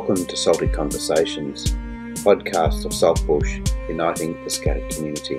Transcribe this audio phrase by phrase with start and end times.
[0.00, 1.72] Welcome to Salty Conversations,
[2.24, 5.36] podcast of Saltbush uniting the scattered community.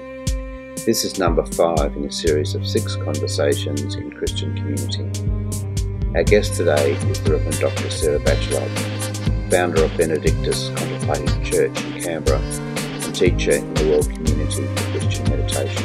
[0.85, 5.09] This is number five in a series of six conversations in Christian community.
[6.13, 7.89] Our guest today is the Reverend Dr.
[7.89, 14.67] Sarah Bachelard, founder of Benedictus Contemplative Church in Canberra and teacher in the World Community
[14.75, 15.83] for Christian Meditation.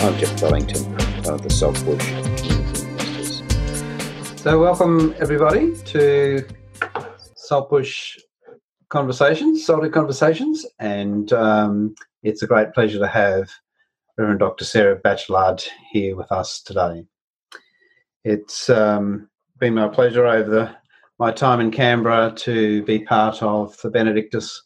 [0.00, 0.84] I'm Jeff Wellington,
[1.24, 3.42] one of the Saltbush community ministers.
[4.40, 6.48] So, welcome everybody to
[7.54, 8.18] Saltbush
[8.88, 11.94] Conversations, Salty Conversations, and um,
[12.24, 13.48] it's a great pleasure to have
[14.18, 14.64] Reverend Dr.
[14.64, 17.04] Sarah Bachelard here with us today.
[18.24, 19.30] It's um,
[19.60, 20.76] been my pleasure over the,
[21.20, 24.60] my time in Canberra to be part of the Benedictus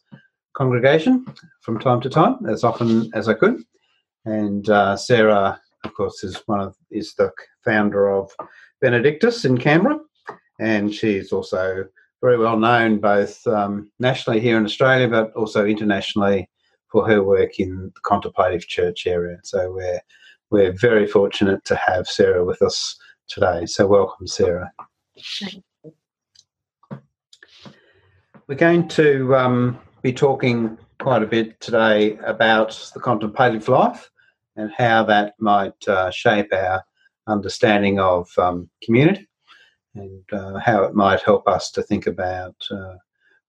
[0.53, 1.27] congregation
[1.61, 3.61] from time to time, as often as I could.
[4.25, 7.31] And uh, Sarah, of course, is one of is the
[7.63, 8.31] founder of
[8.81, 9.99] Benedictus in Canberra,
[10.59, 11.85] and she's also
[12.21, 16.49] very well known both um, nationally here in Australia, but also internationally
[16.91, 19.37] for her work in the contemplative church area.
[19.43, 20.01] So we're
[20.51, 23.65] we're very fortunate to have Sarah with us today.
[23.67, 24.71] So welcome, Sarah.
[28.47, 34.09] We're going to um, be talking quite a bit today about the contemplative life
[34.55, 36.83] and how that might uh, shape our
[37.27, 39.28] understanding of um, community
[39.95, 42.95] and uh, how it might help us to think about uh,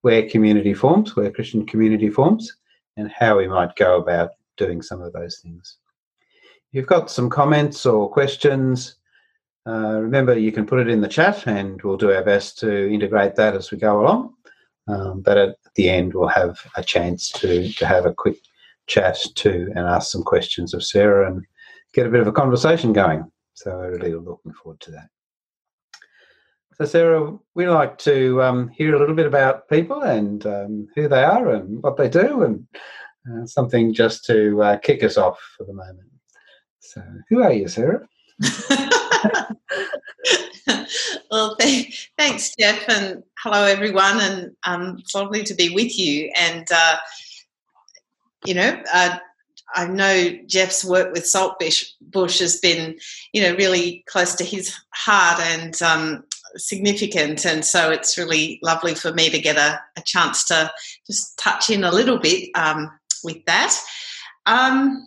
[0.03, 2.57] where community forms, where Christian community forms,
[2.97, 5.77] and how we might go about doing some of those things.
[6.69, 8.97] If you've got some comments or questions,
[9.67, 12.93] uh, remember you can put it in the chat and we'll do our best to
[12.93, 14.35] integrate that as we go along.
[14.89, 18.39] Um, but at the end, we'll have a chance to, to have a quick
[18.87, 21.45] chat to and ask some questions of Sarah and
[21.93, 23.31] get a bit of a conversation going.
[23.55, 25.11] So, we're really looking forward to that.
[26.81, 31.09] So, Sarah, we like to um, hear a little bit about people and um, who
[31.09, 32.67] they are and what they do, and
[33.31, 36.09] uh, something just to uh, kick us off for the moment.
[36.79, 38.09] So, who are you, Sarah?
[41.31, 44.19] well, th- thanks, Jeff, and hello, everyone.
[44.19, 46.33] And um, it's lovely to be with you.
[46.35, 46.97] And, uh,
[48.47, 49.19] you know, uh,
[49.75, 52.99] I know Jeff's work with Saltbush Bush has been,
[53.35, 56.25] you know, really close to his heart, and um,
[56.57, 57.45] significant.
[57.45, 60.71] And so it's really lovely for me to get a, a chance to
[61.07, 62.91] just touch in a little bit um,
[63.25, 63.75] with that.
[64.47, 65.07] Um,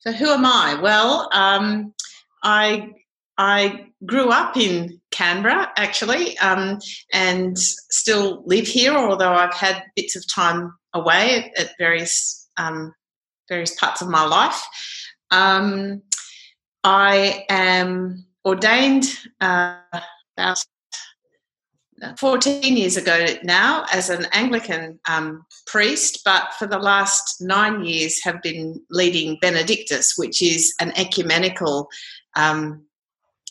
[0.00, 0.78] so, who am I?
[0.80, 1.94] Well, um,
[2.42, 2.90] I
[3.38, 6.78] I grew up in Canberra actually, um,
[7.12, 8.92] and still live here.
[8.92, 12.92] Although I've had bits of time away at, at various um,
[13.48, 14.62] various parts of my life.
[15.30, 16.02] Um,
[16.84, 19.06] I am ordained
[19.40, 19.76] uh,
[20.36, 20.58] about
[22.18, 28.22] 14 years ago now as an Anglican um, priest, but for the last nine years
[28.24, 31.88] have been leading Benedictus, which is an ecumenical
[32.36, 32.84] um,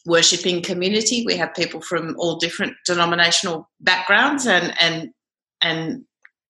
[0.06, 1.24] worshipping community.
[1.26, 5.10] We have people from all different denominational backgrounds and and
[5.62, 6.04] and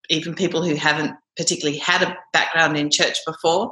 [0.09, 3.71] even people who haven't particularly had a background in church before.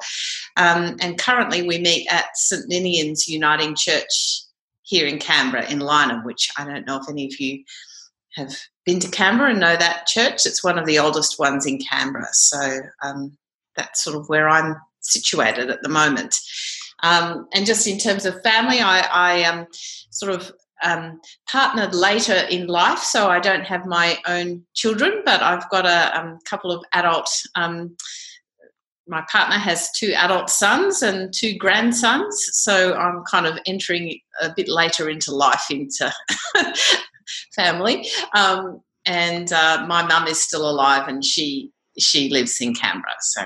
[0.57, 4.43] Um, and currently, we meet at St Ninian's Uniting Church
[4.83, 7.63] here in Canberra in Lyneham, which I don't know if any of you
[8.35, 8.55] have
[8.85, 10.45] been to Canberra and know that church.
[10.45, 12.27] It's one of the oldest ones in Canberra.
[12.31, 13.37] So um,
[13.75, 16.35] that's sort of where I'm situated at the moment.
[17.03, 19.67] Um, and just in terms of family, I, I am
[20.11, 20.51] sort of
[20.83, 21.19] um,
[21.49, 26.19] partnered later in life, so I don't have my own children, but I've got a
[26.19, 27.29] um, couple of adult.
[27.55, 27.95] Um,
[29.07, 34.53] my partner has two adult sons and two grandsons, so I'm kind of entering a
[34.55, 36.11] bit later into life into
[37.55, 38.07] family.
[38.35, 43.13] Um, and uh, my mum is still alive, and she she lives in Canberra.
[43.19, 43.45] So,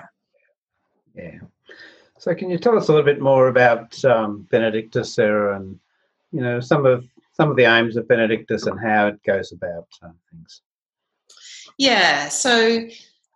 [1.15, 1.39] yeah.
[2.19, 5.79] So, can you tell us a little bit more about um, Benedictus, Sarah, and
[6.31, 9.87] you know some of some of the aims of Benedictus and how it goes about
[10.03, 10.61] uh, things?
[11.77, 12.29] Yeah.
[12.29, 12.87] So,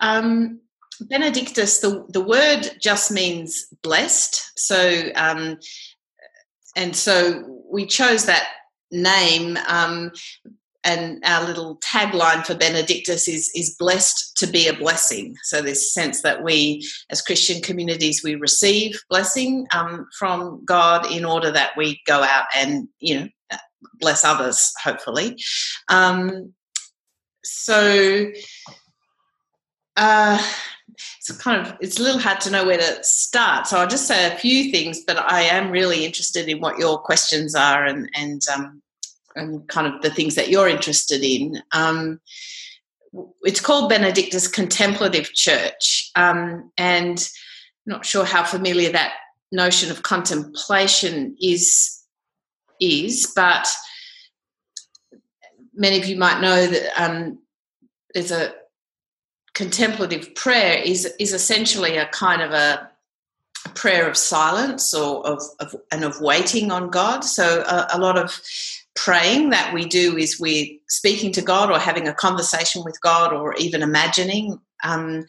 [0.02, 0.60] um,
[1.02, 4.60] Benedictus, the the word just means blessed.
[4.60, 5.57] So, um,
[6.75, 8.48] and so we chose that
[8.92, 9.58] name.
[9.68, 10.12] Um,
[10.86, 15.36] and our little tagline for Benedictus is, is blessed to be a blessing.
[15.44, 21.26] So, this sense that we, as Christian communities, we receive blessing um, from God in
[21.26, 23.28] order that we go out and, you know,
[24.00, 25.38] bless others, hopefully.
[25.90, 26.54] Um,
[27.44, 28.32] so,
[30.00, 30.42] uh,
[31.18, 33.68] it's kind of it's a little hard to know where to start.
[33.68, 36.98] So I'll just say a few things, but I am really interested in what your
[36.98, 38.81] questions are and and um,
[39.36, 41.62] and kind of the things that you're interested in.
[41.74, 42.19] Um,
[43.42, 47.28] it's called Benedictus Contemplative Church, um, and
[47.86, 49.13] not sure how familiar that
[49.52, 52.02] notion of contemplation is
[52.80, 53.68] is, but
[55.74, 57.40] many of you might know that um,
[58.13, 58.54] there's a
[59.60, 62.90] contemplative prayer is is essentially a kind of a,
[63.76, 67.20] prayer of silence or of, of, and of waiting on God.
[67.26, 68.42] So a, a, lot of
[68.96, 73.34] praying that we do is we're speaking to God or having a conversation with God
[73.34, 75.26] or even imagining um,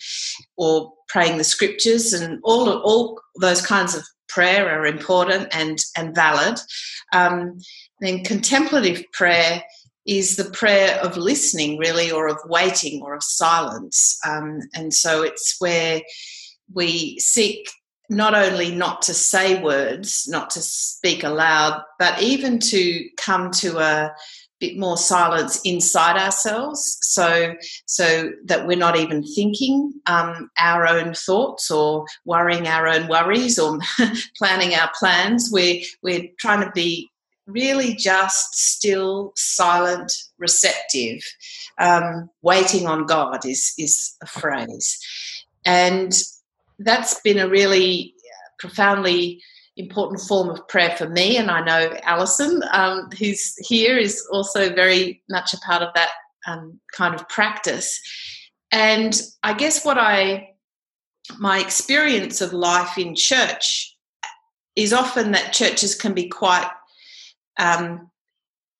[0.57, 6.15] or praying the scriptures and all all those kinds of prayer are important and and
[6.15, 6.57] valid.
[7.13, 7.59] Um,
[8.01, 9.65] then contemplative prayer
[10.07, 14.19] is the prayer of listening, really, or of waiting, or of silence.
[14.27, 16.03] Um, and so it's where
[16.73, 17.69] we seek
[18.09, 23.79] not only not to say words, not to speak aloud, but even to come to
[23.79, 24.13] a
[24.61, 27.55] bit more silence inside ourselves so
[27.87, 33.59] so that we're not even thinking um, our own thoughts or worrying our own worries
[33.59, 33.79] or
[34.37, 37.10] planning our plans we're we're trying to be
[37.53, 41.21] really just still silent receptive
[41.79, 44.99] um, waiting on god is is a phrase
[45.65, 46.23] and
[46.79, 48.15] that's been a really
[48.59, 49.41] profoundly
[49.77, 51.37] important form of prayer for me.
[51.37, 56.11] And I know Alison, um, who's here, is also very much a part of that
[56.47, 58.01] um, kind of practice.
[58.71, 60.51] And I guess what I,
[61.39, 63.97] my experience of life in church
[64.77, 66.71] is often that churches can be quite
[67.61, 68.11] um,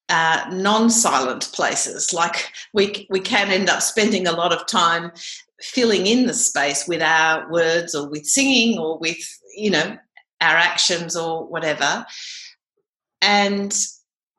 [0.09, 2.13] uh, non-silent places.
[2.13, 5.13] Like we we can end up spending a lot of time
[5.61, 9.19] filling in the space with our words or with singing or with
[9.55, 9.97] you know
[10.41, 12.05] our actions or whatever.
[13.23, 13.73] And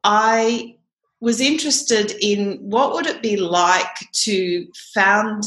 [0.03, 0.75] I
[1.19, 5.43] was interested in what would it be like to found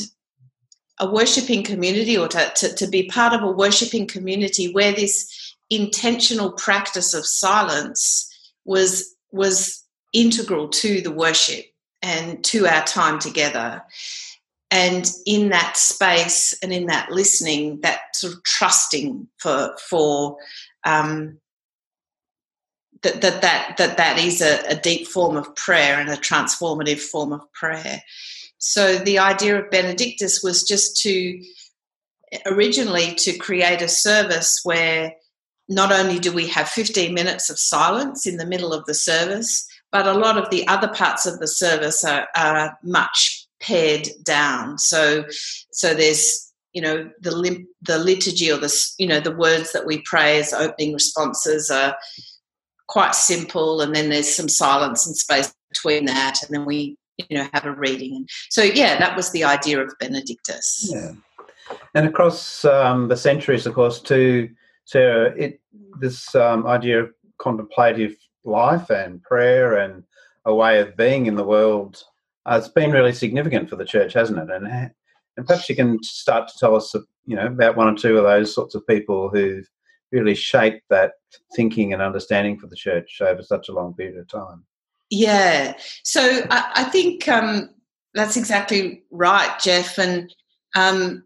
[1.00, 5.56] a worshipping community or to, to, to be part of a worshipping community where this
[5.70, 8.30] intentional practice of silence
[8.64, 11.66] was was integral to the worship
[12.02, 13.82] and to our time together.
[14.70, 20.36] And in that space and in that listening that sort of trusting for for
[20.84, 21.38] um,
[23.02, 27.00] that, that that that that is a, a deep form of prayer and a transformative
[27.00, 28.02] form of prayer.
[28.58, 31.40] So the idea of benedictus was just to
[32.46, 35.14] originally to create a service where
[35.68, 39.66] not only do we have 15 minutes of silence in the middle of the service
[39.94, 44.76] but a lot of the other parts of the service are, are much pared down.
[44.76, 45.24] So,
[45.70, 50.02] so there's you know the the liturgy or the you know the words that we
[50.02, 51.96] pray as opening responses are
[52.88, 57.38] quite simple, and then there's some silence and space between that, and then we you
[57.38, 58.16] know have a reading.
[58.16, 60.90] And so yeah, that was the idea of Benedictus.
[60.92, 61.12] Yeah,
[61.94, 64.50] and across um, the centuries, of course, too,
[64.84, 65.60] Sarah, it
[66.00, 70.04] this um, idea of contemplative life and prayer and
[70.44, 72.04] a way of being in the world
[72.46, 74.54] uh, it's been really significant for the church, hasn't it?
[74.54, 74.66] And
[75.36, 76.94] and perhaps you can start to tell us,
[77.26, 79.68] you know, about one or two of those sorts of people who've
[80.12, 81.12] really shaped that
[81.56, 84.64] thinking and understanding for the church over such a long period of time.
[85.10, 87.70] Yeah, so I, I think um,
[88.12, 89.98] that's exactly right, Jeff.
[89.98, 90.32] And
[90.76, 91.24] um,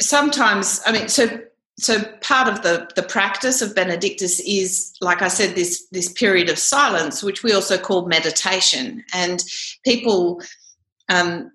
[0.00, 1.40] sometimes, I mean, so
[1.80, 6.48] so part of the the practice of benedictus is like i said this this period
[6.48, 9.04] of silence which we also call meditation.
[9.14, 9.42] And
[9.84, 10.42] people
[11.08, 11.50] um,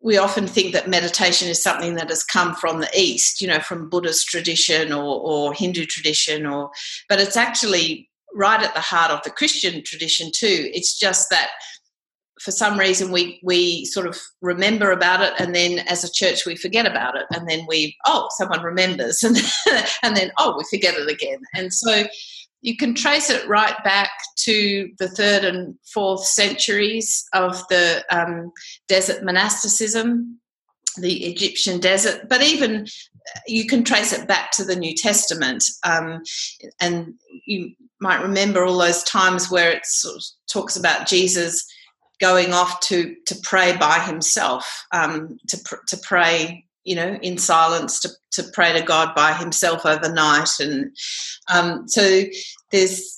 [0.00, 3.60] we often think that meditation is something that has come from the east you know
[3.60, 6.70] from buddhist tradition or, or hindu tradition or
[7.08, 10.70] but it's actually right at the heart of the christian tradition too.
[10.72, 11.50] It's just that
[12.40, 16.46] for some reason we we sort of remember about it and then as a church
[16.46, 19.36] we forget about it and then we oh someone remembers and
[20.02, 21.40] and then oh we forget it again.
[21.54, 22.04] And so
[22.60, 28.52] you can trace it right back to the third and fourth centuries of the um,
[28.88, 30.38] desert monasticism
[30.96, 35.64] the egyptian desert but even uh, you can trace it back to the new testament
[35.84, 36.22] um,
[36.80, 37.14] and
[37.46, 41.64] you might remember all those times where it sort of talks about jesus
[42.20, 47.38] going off to to pray by himself, um, to pr- to pray, you know, in
[47.38, 50.96] silence, to to pray to God by himself overnight, and
[51.48, 52.22] um, so
[52.70, 53.14] there's.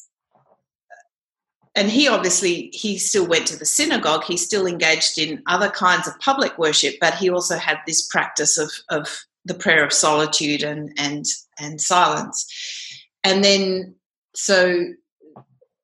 [1.76, 4.24] And he obviously he still went to the synagogue.
[4.24, 8.58] He still engaged in other kinds of public worship, but he also had this practice
[8.58, 11.24] of of the prayer of solitude and and
[11.60, 12.46] and silence.
[13.22, 13.94] And then
[14.34, 14.86] so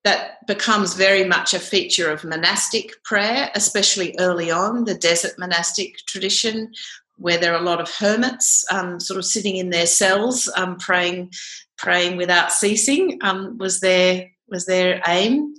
[0.06, 5.96] that becomes very much a feature of monastic prayer, especially early on, the desert monastic
[6.06, 6.72] tradition,
[7.16, 10.76] where there are a lot of hermits um, sort of sitting in their cells um,
[10.76, 11.32] praying
[11.76, 15.54] praying without ceasing um, was their was their aim.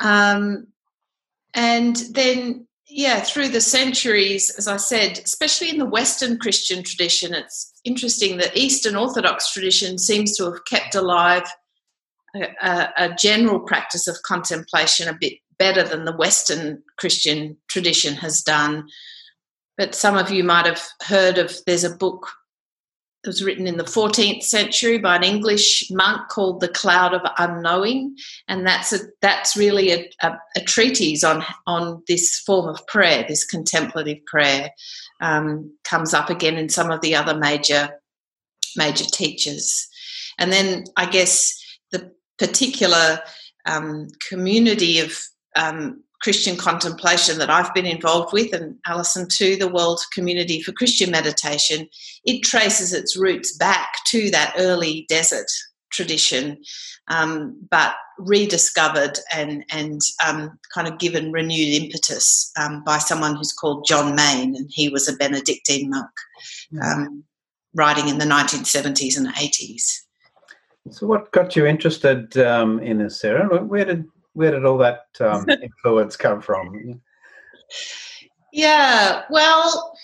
[0.00, 0.68] Um,
[1.52, 7.32] and then yeah through the centuries as i said especially in the western christian tradition
[7.34, 11.44] it's interesting that eastern orthodox tradition seems to have kept alive
[12.34, 18.42] a, a general practice of contemplation a bit better than the western christian tradition has
[18.42, 18.86] done
[19.76, 22.28] but some of you might have heard of there's a book
[23.22, 27.20] that was written in the 14th century by an English monk called The Cloud of
[27.38, 28.16] Unknowing,
[28.48, 33.24] and that's a that's really a, a, a treatise on on this form of prayer,
[33.28, 34.70] this contemplative prayer.
[35.20, 37.90] Um, comes up again in some of the other major
[38.76, 39.86] major teachers,
[40.38, 41.59] and then I guess
[42.40, 43.20] particular
[43.66, 45.16] um, community of
[45.54, 50.72] um, Christian contemplation that I've been involved with, and Alison too, the World Community for
[50.72, 51.86] Christian Meditation,
[52.24, 55.46] it traces its roots back to that early desert
[55.92, 56.58] tradition,
[57.08, 63.52] um, but rediscovered and and um, kind of given renewed impetus um, by someone who's
[63.52, 66.10] called John Main, and he was a Benedictine monk,
[66.82, 67.24] um,
[67.74, 69.82] writing in the 1970s and 80s.
[70.88, 73.62] So, what got you interested um, in this, Sarah?
[73.64, 77.00] Where did where did all that um, influence come from?
[78.52, 79.96] Yeah, well,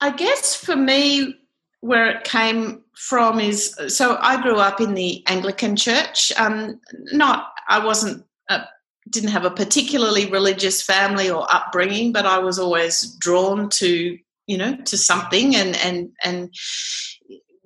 [0.00, 1.34] I guess for me,
[1.80, 6.32] where it came from is so I grew up in the Anglican Church.
[6.36, 6.80] Um,
[7.12, 8.62] not, I wasn't, a,
[9.10, 14.58] didn't have a particularly religious family or upbringing, but I was always drawn to, you
[14.58, 16.52] know, to something and and and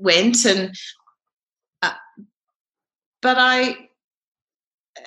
[0.02, 0.74] went and
[1.82, 1.92] uh,
[3.20, 3.88] but I,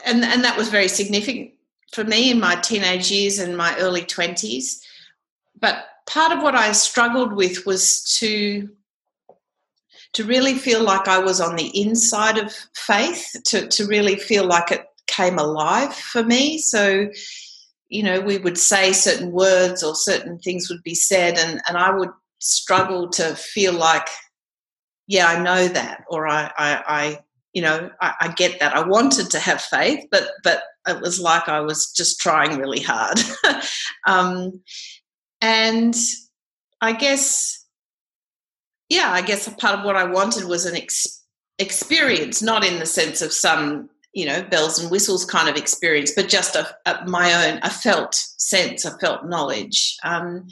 [0.06, 1.52] and and that was very significant
[1.94, 4.82] for me in my teenage years and my early twenties.
[5.60, 8.70] But part of what I struggled with was to
[10.14, 14.46] to really feel like I was on the inside of faith, to to really feel
[14.46, 16.58] like it came alive for me.
[16.58, 17.10] So,
[17.90, 21.78] you know, we would say certain words or certain things would be said, and, and
[21.78, 22.10] I would
[22.40, 24.08] struggle to feel like,
[25.08, 27.20] yeah, I know that, or I, I, I
[27.54, 28.76] you know, I, I, get that.
[28.76, 32.82] I wanted to have faith, but but it was like I was just trying really
[32.82, 33.20] hard.
[34.08, 34.62] um,
[35.42, 35.96] and
[36.82, 37.66] I guess,
[38.90, 41.24] yeah, I guess a part of what I wanted was an ex-
[41.58, 46.12] experience, not in the sense of some you know bells and whistles kind of experience,
[46.16, 49.96] but just a, a my own, a felt sense, a felt knowledge.
[50.04, 50.48] Um,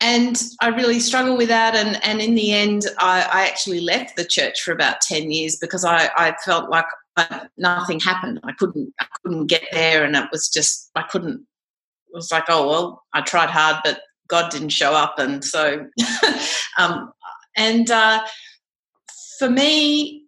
[0.00, 1.74] and I really struggled with that.
[1.74, 5.56] And, and in the end, I, I actually left the church for about 10 years
[5.56, 6.86] because I, I felt like
[7.16, 8.40] I, nothing happened.
[8.44, 10.04] I couldn't, I couldn't get there.
[10.04, 14.00] And it was just, I couldn't, it was like, oh, well, I tried hard, but
[14.28, 15.18] God didn't show up.
[15.18, 15.86] And so,
[16.78, 17.12] um,
[17.56, 18.24] and uh,
[19.38, 20.24] for me,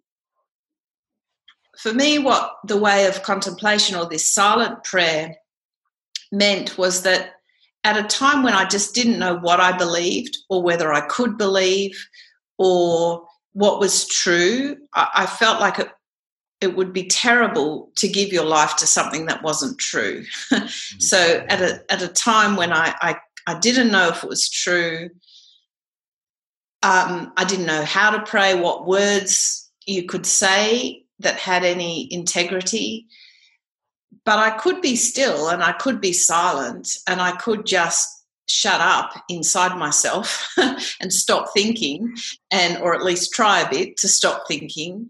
[1.77, 5.35] for me, what the way of contemplation or this silent prayer
[6.31, 7.33] meant was that
[7.83, 11.37] at a time when I just didn't know what I believed or whether I could
[11.37, 12.07] believe
[12.57, 15.89] or what was true, I, I felt like it,
[16.59, 20.25] it would be terrible to give your life to something that wasn't true.
[20.99, 23.15] so at a, at a time when I, I,
[23.47, 25.09] I didn't know if it was true,
[26.83, 32.11] um, I didn't know how to pray, what words you could say that had any
[32.13, 33.07] integrity
[34.27, 38.81] but I could be still and I could be silent and I could just shut
[38.81, 40.49] up inside myself
[40.99, 42.13] and stop thinking
[42.51, 45.09] and or at least try a bit to stop thinking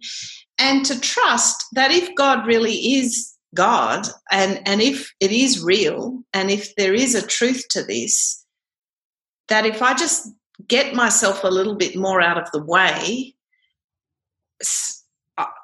[0.59, 6.21] and to trust that if God really is God and and if it is real
[6.31, 8.45] and if there is a truth to this
[9.47, 10.27] that if I just
[10.67, 13.33] get myself a little bit more out of the way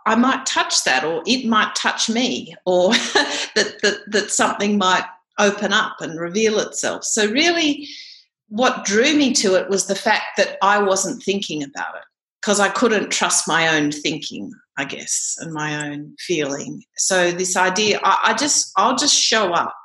[0.06, 2.92] I might touch that, or it might touch me, or
[3.56, 5.06] that, that, that something might
[5.40, 7.04] open up and reveal itself.
[7.04, 7.88] So, really,
[8.50, 12.04] what drew me to it was the fact that I wasn't thinking about it
[12.42, 16.84] because I couldn't trust my own thinking, I guess, and my own feeling.
[16.98, 19.76] So, this idea, I, I just, I'll just show up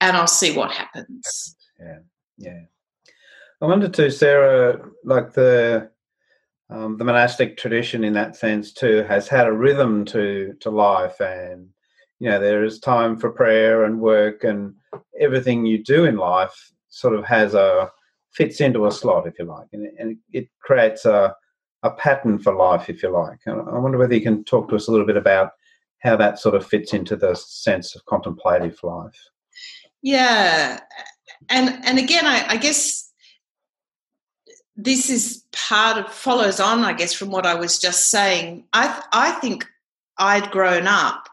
[0.00, 1.56] and I'll see what happens.
[1.78, 1.98] Yeah,
[2.38, 2.60] yeah.
[3.60, 5.91] I wonder too, Sarah, like the
[6.72, 11.20] um, the monastic tradition in that sense too has had a rhythm to to life
[11.20, 11.68] and
[12.18, 14.74] you know there is time for prayer and work and
[15.20, 17.90] everything you do in life sort of has a
[18.32, 21.34] fits into a slot if you like and, and it creates a
[21.82, 23.40] a pattern for life, if you like.
[23.46, 25.50] And I wonder whether you can talk to us a little bit about
[25.98, 29.16] how that sort of fits into the sense of contemplative life.
[30.02, 30.80] Yeah,
[31.48, 33.01] and and again, I, I guess
[34.76, 38.64] this is part of follows on, I guess, from what I was just saying.
[38.72, 39.66] I I think
[40.18, 41.28] I'd grown up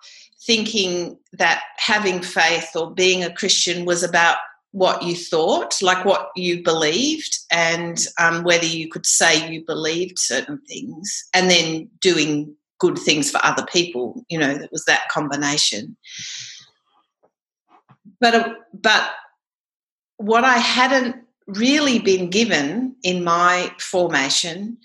[0.46, 4.38] thinking that having faith or being a Christian was about
[4.72, 10.20] what you thought, like what you believed, and um, whether you could say you believed
[10.20, 14.24] certain things, and then doing good things for other people.
[14.30, 15.98] You know, it was that combination.
[18.20, 19.12] But uh, but
[20.18, 21.16] what I hadn't
[21.56, 24.78] really been given in my formation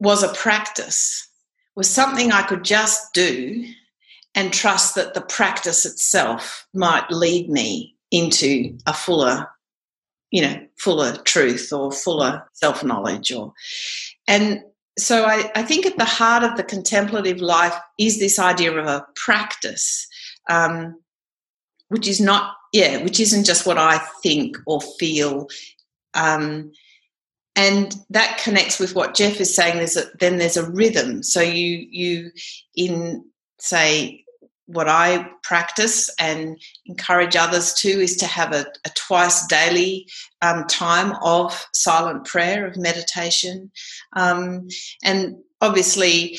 [0.00, 1.28] was a practice,
[1.76, 3.64] was something I could just do
[4.34, 9.48] and trust that the practice itself might lead me into a fuller
[10.30, 13.52] you know fuller truth or fuller self knowledge or
[14.26, 14.62] and
[14.98, 18.86] so I, I, think at the heart of the contemplative life is this idea of
[18.86, 20.08] a practice
[20.50, 20.98] um,
[21.88, 25.48] which is not yeah which isn't just what i think or feel
[26.14, 26.72] um,
[27.54, 31.40] and that connects with what jeff is saying there's a, then there's a rhythm so
[31.40, 32.30] you you
[32.74, 33.24] in
[33.60, 34.24] say
[34.68, 40.06] what I practice and encourage others to is to have a, a twice daily
[40.42, 43.72] um, time of silent prayer, of meditation.
[44.14, 44.68] Um,
[45.02, 46.38] and obviously,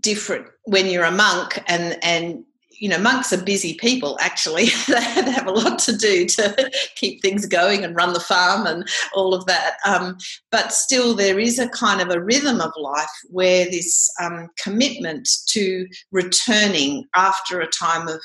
[0.00, 2.44] different when you're a monk and, and
[2.80, 4.66] you know, monks are busy people actually.
[4.88, 8.88] they have a lot to do to keep things going and run the farm and
[9.14, 9.76] all of that.
[9.86, 10.16] Um,
[10.50, 15.28] but still, there is a kind of a rhythm of life where this um, commitment
[15.48, 18.20] to returning after a time of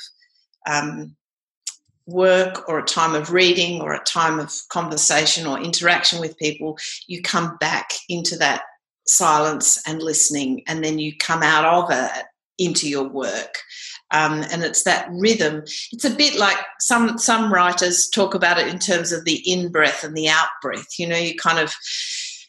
[0.66, 1.14] um,
[2.06, 6.78] work or a time of reading or a time of conversation or interaction with people,
[7.08, 8.62] you come back into that
[9.06, 12.24] silence and listening, and then you come out of it
[12.58, 13.54] into your work.
[14.12, 15.62] Um, and it's that rhythm.
[15.92, 19.70] It's a bit like some some writers talk about it in terms of the in
[19.72, 20.98] breath and the out breath.
[20.98, 21.74] You know, you kind of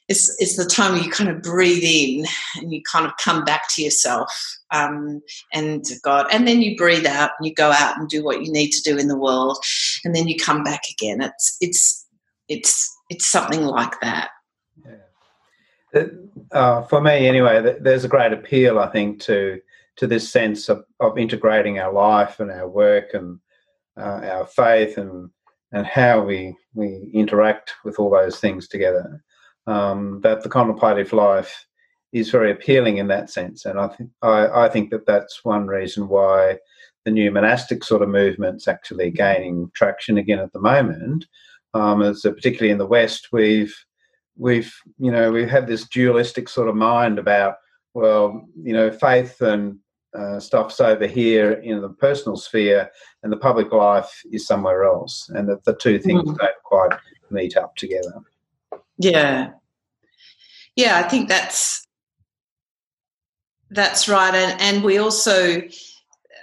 [0.07, 3.63] it's it's the time you kind of breathe in and you kind of come back
[3.75, 4.31] to yourself
[4.71, 5.21] um,
[5.53, 8.51] and God, and then you breathe out and you go out and do what you
[8.51, 9.57] need to do in the world,
[10.03, 11.21] and then you come back again.
[11.21, 12.05] It's it's
[12.47, 14.29] it's it's something like that.
[14.85, 16.03] Yeah.
[16.51, 19.59] Uh, for me, anyway, there's a great appeal, I think, to
[19.97, 23.39] to this sense of, of integrating our life and our work and
[23.97, 25.29] uh, our faith and
[25.73, 29.23] and how we we interact with all those things together.
[29.65, 31.65] Um, that the contemplative life
[32.13, 35.67] is very appealing in that sense, and I think I, I think that that's one
[35.67, 36.57] reason why
[37.03, 41.25] the new monastic sort of movement's actually gaining traction again at the moment.
[41.73, 43.75] Um, as uh, particularly in the West, we've
[44.37, 47.55] we've you know we've had this dualistic sort of mind about
[47.93, 49.79] well you know faith and
[50.17, 52.89] uh, stuff's over here in the personal sphere
[53.23, 55.29] and the public life is somewhere else.
[55.29, 56.37] And that the two things mm.
[56.37, 56.97] don't quite
[57.29, 58.21] meet up together.
[58.97, 59.51] Yeah.
[60.75, 61.87] Yeah i think that's
[63.69, 64.33] that's right.
[64.33, 65.61] And and we also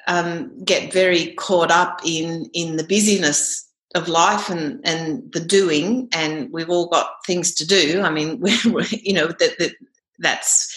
[0.06, 6.08] um, get very caught up in in the busyness of life and and the doing.
[6.12, 8.02] And we've all got things to do.
[8.02, 9.72] I mean we're, you know that, that
[10.18, 10.74] that's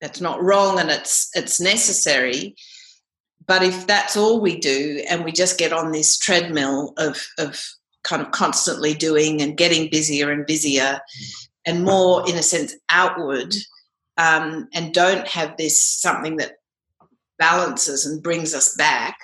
[0.00, 2.54] that's not wrong and it's it's necessary
[3.46, 7.62] but if that's all we do and we just get on this treadmill of of
[8.02, 11.00] kind of constantly doing and getting busier and busier
[11.64, 13.54] and more in a sense outward
[14.18, 16.52] um, and don't have this something that
[17.38, 19.18] balances and brings us back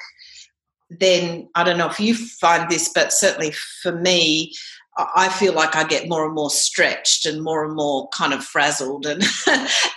[0.91, 4.53] then i don't know if you find this but certainly for me
[4.99, 8.45] I feel like I get more and more stretched and more and more kind of
[8.45, 9.23] frazzled and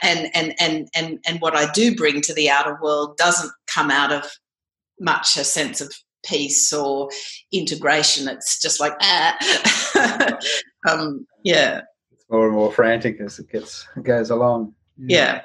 [0.01, 3.91] and and and and and what I do bring to the outer world doesn't come
[3.91, 4.25] out of
[4.99, 5.93] much a sense of
[6.25, 7.09] peace or
[7.51, 8.29] integration.
[8.29, 10.37] It's just like ah,
[10.89, 11.81] um, yeah.
[12.13, 14.73] It's more and more frantic as it gets goes along.
[14.97, 15.41] Yeah.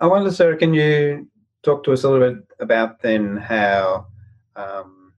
[0.00, 1.28] I wonder, Sarah, can you
[1.62, 4.06] talk to us a little bit about then how
[4.56, 5.12] um,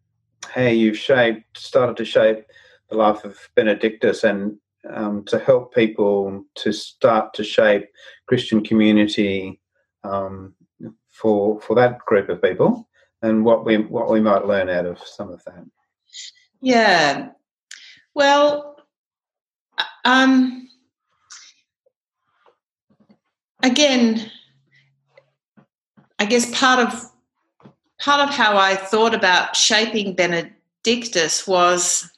[0.49, 2.45] how you've shaped started to shape
[2.90, 4.57] the life of Benedictus and
[4.92, 7.88] um, to help people to start to shape
[8.27, 9.61] Christian community
[10.05, 10.55] um,
[11.12, 12.88] for for that group of people
[13.22, 15.64] and what we what we might learn out of some of that.
[16.61, 17.31] Yeah,
[18.14, 18.77] well,
[20.05, 20.68] um,
[23.62, 24.31] again,
[26.18, 27.11] I guess part of
[27.99, 32.11] part of how I thought about shaping Benedictus was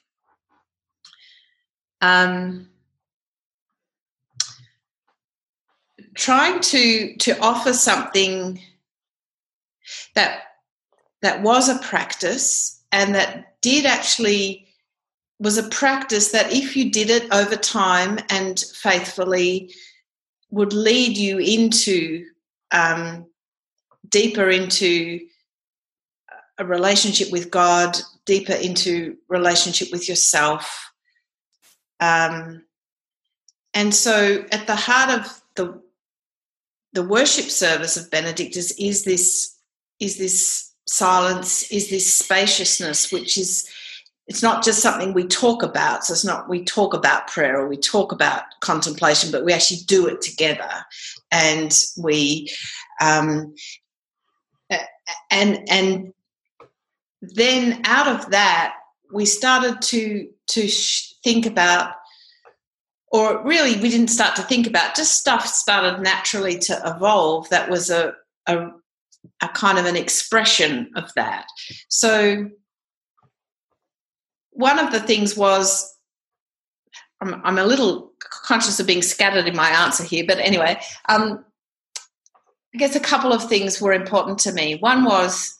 [2.00, 2.68] um,
[6.14, 8.60] trying to to offer something
[10.14, 10.42] that
[11.22, 14.66] that was a practice and that did actually
[15.38, 19.72] was a practice that if you did it over time and faithfully
[20.50, 22.24] would lead you into
[22.72, 23.26] um,
[24.08, 25.20] deeper into
[26.58, 30.87] a relationship with god deeper into relationship with yourself
[32.00, 32.64] um,
[33.74, 35.82] and so at the heart of the
[36.92, 39.56] the worship service of benedictus is this
[40.00, 43.68] is this silence is this spaciousness which is
[44.28, 46.04] it's not just something we talk about.
[46.04, 49.80] So it's not we talk about prayer or we talk about contemplation but we actually
[49.86, 50.68] do it together.
[51.32, 52.50] And we
[53.00, 53.54] um,
[55.30, 56.12] and and
[57.22, 58.74] then out of that
[59.12, 60.68] we started to to
[61.22, 61.94] think about
[63.10, 67.70] or really we didn't start to think about just stuff started naturally to evolve that
[67.70, 68.12] was a,
[68.46, 68.68] a,
[69.42, 71.46] a kind of an expression of that.
[71.88, 72.50] So
[74.50, 75.94] one of the things was
[77.20, 81.44] I'm, I'm, a little conscious of being scattered in my answer here but anyway um,
[82.74, 84.76] i guess a couple of things were important to me.
[84.80, 85.57] One was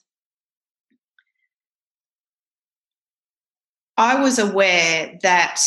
[3.98, 5.60] i was aware that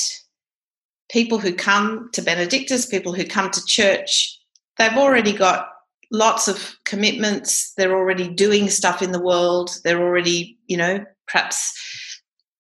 [1.12, 4.40] people who come to Benedictus, people who come to church,
[4.78, 5.68] they've already got
[6.12, 7.74] lots of commitments.
[7.76, 9.72] They're already doing stuff in the world.
[9.84, 11.74] They're already, you know, perhaps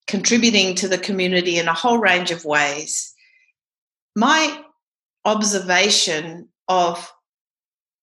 [0.07, 3.13] contributing to the community in a whole range of ways.
[4.15, 4.61] My
[5.23, 7.11] observation of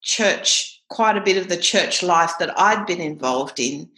[0.02, 3.90] church, quite a bit of the church life that I'd been involved in,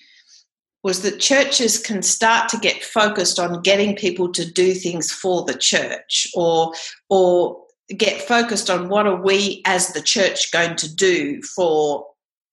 [0.82, 5.44] was that churches can start to get focused on getting people to do things for
[5.44, 6.72] the church or
[7.08, 7.62] or
[7.96, 12.06] get focused on what are we as the church going to do for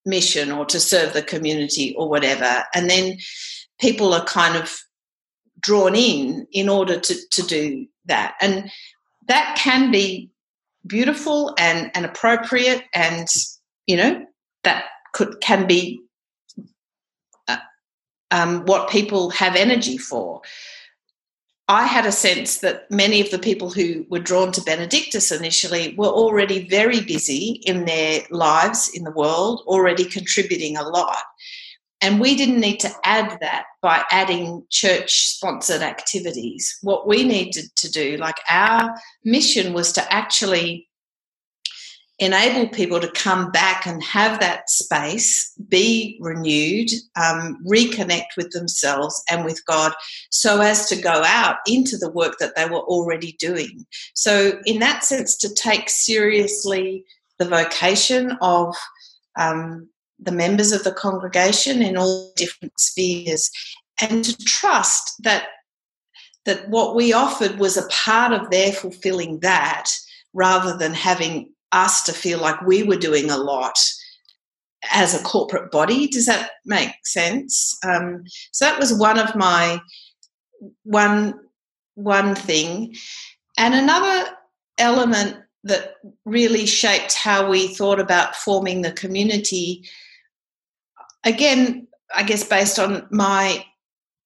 [0.06, 2.64] mission or to serve the community or whatever.
[2.74, 3.18] And then
[3.80, 4.76] people are kind of
[5.60, 8.36] drawn in in order to, to do that.
[8.42, 8.72] And
[9.28, 10.32] that can be
[10.88, 13.28] beautiful and, and appropriate and
[13.88, 14.26] you know
[14.64, 16.00] that could can be
[18.32, 20.42] um, what people have energy for.
[21.70, 25.96] I had a sense that many of the people who were drawn to Benedictus initially
[25.98, 31.18] were already very busy in their lives in the world, already contributing a lot.
[32.00, 36.78] And we didn't need to add that by adding church sponsored activities.
[36.84, 40.87] What we needed to do, like our mission, was to actually
[42.20, 49.24] enable people to come back and have that space, be renewed, um, reconnect with themselves
[49.30, 49.94] and with God,
[50.32, 53.86] so as to go out into the work that they were already doing.
[54.16, 57.06] So, in that sense, to take seriously
[57.38, 58.76] the vocation of
[59.38, 59.88] um,
[60.20, 63.52] the members of the congregation in all different spheres,
[64.02, 65.48] and to trust that
[66.46, 69.92] that what we offered was a part of their fulfilling that
[70.34, 73.78] rather than having us to feel like we were doing a lot
[74.92, 76.08] as a corporate body.
[76.08, 77.78] Does that make sense?
[77.86, 79.80] Um, so that was one of my
[80.84, 81.34] one
[81.96, 82.96] one thing,
[83.58, 84.32] and another
[84.78, 89.84] element that really shaped how we thought about forming the community.
[91.24, 93.66] Again, I guess based on my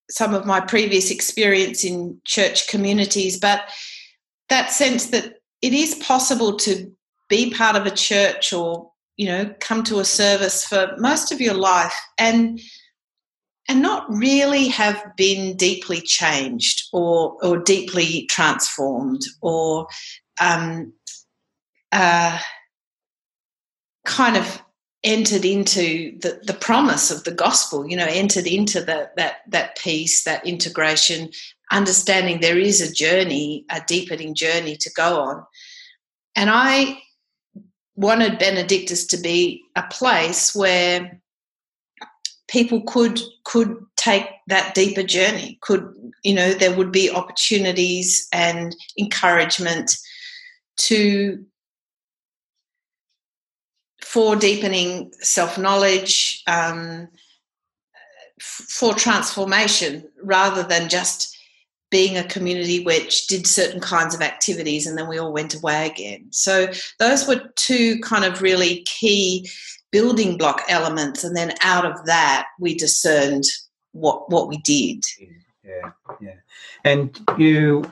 [0.10, 3.62] some of my previous experience in church communities, but
[4.50, 6.92] that sense that it is possible to
[7.32, 11.42] be part of a church or you know come to a service for most of
[11.42, 12.60] your life and
[13.70, 19.88] and not really have been deeply changed or or deeply transformed or
[20.42, 20.92] um,
[21.94, 22.38] uh,
[24.06, 24.62] kind of
[25.04, 29.78] entered into the, the promise of the gospel you know entered into the, that that
[29.78, 31.30] peace that integration
[31.72, 35.46] understanding there is a journey a deepening journey to go on.
[36.36, 37.02] And i
[37.96, 41.22] wanted Benedictus to be a place where
[42.48, 48.76] people could could take that deeper journey could you know there would be opportunities and
[48.98, 49.96] encouragement
[50.76, 51.46] to
[54.02, 57.08] for deepening self-knowledge um,
[58.42, 61.31] for transformation rather than just
[61.92, 65.88] being a community which did certain kinds of activities and then we all went away
[65.88, 66.26] again.
[66.32, 69.50] So those were two kind of really key
[69.92, 73.44] building block elements and then out of that we discerned
[73.92, 75.04] what what we did.
[75.64, 76.36] Yeah, yeah.
[76.86, 77.92] And you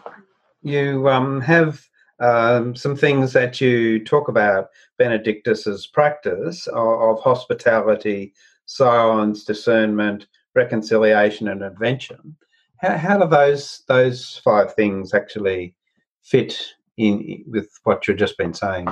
[0.64, 1.86] you um, have
[2.20, 8.34] um, some things that you talk about, Benedictus's practice of, of hospitality,
[8.66, 12.36] silence, discernment, reconciliation, and invention.
[12.82, 15.76] How, how do those those five things actually
[16.24, 16.62] fit
[16.98, 18.88] in with what you've just been saying?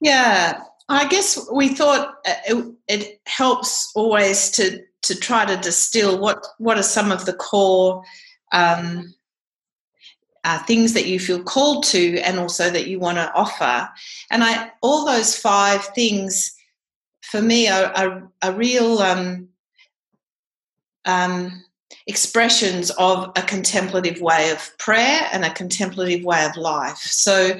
[0.00, 6.18] Yeah, I guess we thought uh, it, it, helps always to to try to distill
[6.18, 8.02] what what are some of the core
[8.52, 9.14] um,
[10.44, 13.88] uh, things that you feel called to, and also that you want to offer.
[14.30, 16.54] And I all those five things
[17.22, 19.48] for me are, are real um,
[21.04, 21.64] um,
[22.10, 26.98] expressions of a contemplative way of prayer and a contemplative way of life.
[26.98, 27.52] So,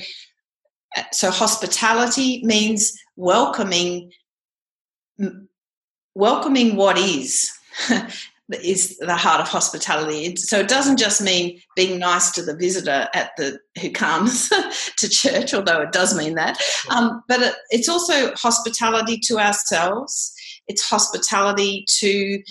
[0.96, 4.12] uh, so hospitality means welcoming,
[6.14, 7.52] welcoming what is.
[8.52, 10.34] is the heart of hospitality.
[10.34, 14.48] So it doesn't just mean being nice to the visitor at the who comes
[14.98, 16.60] to church, although it does mean that.
[16.90, 20.34] Um, but it, it's also hospitality to ourselves.
[20.66, 22.42] It's hospitality to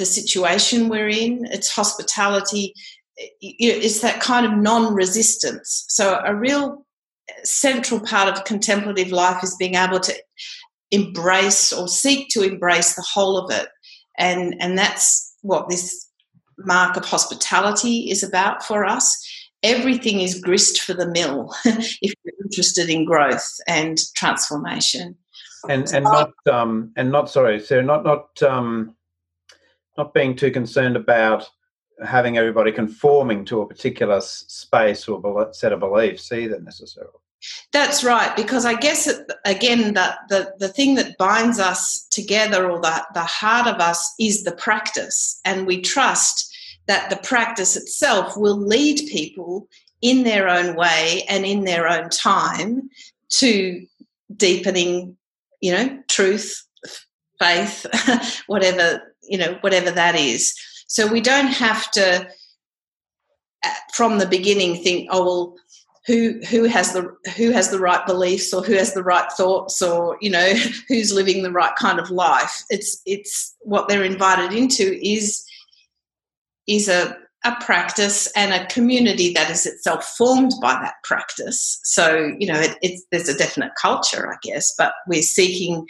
[0.00, 1.46] the situation we're in.
[1.52, 2.74] It's hospitality.
[3.40, 5.84] It's that kind of non-resistance.
[5.88, 6.86] So a real
[7.44, 10.14] central part of contemplative life is being able to
[10.90, 13.68] embrace or seek to embrace the whole of it,
[14.18, 16.08] and and that's what this
[16.58, 19.06] mark of hospitality is about for us.
[19.62, 25.14] Everything is grist for the mill if you're interested in growth and transformation.
[25.68, 28.96] And and not um and not sorry, Sarah, not not um
[29.96, 31.48] not being too concerned about
[32.04, 37.12] having everybody conforming to a particular space or set of beliefs either necessarily.
[37.72, 42.70] That's right, because I guess it, again that the, the thing that binds us together
[42.70, 46.54] or the, the heart of us is the practice, and we trust
[46.86, 49.68] that the practice itself will lead people
[50.02, 52.90] in their own way and in their own time
[53.28, 53.86] to
[54.36, 55.16] deepening,
[55.60, 56.62] you know, truth,
[57.38, 57.86] faith,
[58.46, 60.54] whatever you know, whatever that is.
[60.88, 62.28] So we don't have to,
[63.64, 65.56] uh, from the beginning, think, oh well,
[66.06, 69.80] who who has the who has the right beliefs or who has the right thoughts
[69.80, 70.54] or you know
[70.88, 72.64] who's living the right kind of life.
[72.70, 75.44] It's it's what they're invited into is
[76.66, 81.80] is a a practice and a community that is itself formed by that practice.
[81.84, 85.86] So, you know, it, it's, there's a definite culture, I guess, but we're seeking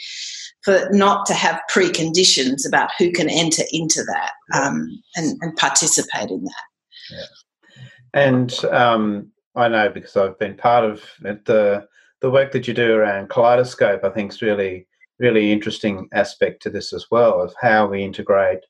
[0.62, 6.30] for not to have preconditions about who can enter into that um, and, and, participate
[6.30, 6.64] in that.
[7.10, 7.82] Yeah.
[8.12, 11.86] And um, I know because I've been part of it, the
[12.20, 14.04] the work that you do around kaleidoscope.
[14.04, 14.86] I think is really
[15.18, 18.60] really interesting aspect to this as well of how we integrate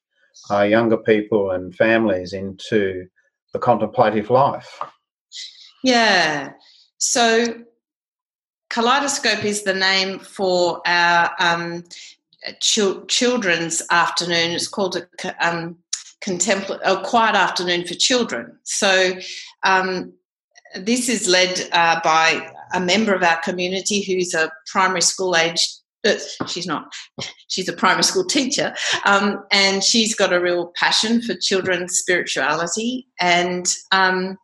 [0.51, 3.07] uh, younger people and families into
[3.53, 4.81] the contemplative life.
[5.83, 6.53] Yeah.
[6.99, 7.65] So
[8.71, 11.85] Kaleidoscope is the name for our um,
[12.61, 14.53] ch- children's afternoon.
[14.53, 15.77] It's called a um,
[16.25, 18.57] contempl- a quiet afternoon for children.
[18.63, 19.15] So
[19.65, 20.13] um,
[20.77, 25.69] this is led uh, by a member of our community who's a primary school age.
[26.07, 26.15] Uh,
[26.47, 26.93] she's not.
[27.49, 33.07] She's a primary school teacher, um, and she's got a real passion for children's spirituality
[33.21, 34.39] and um,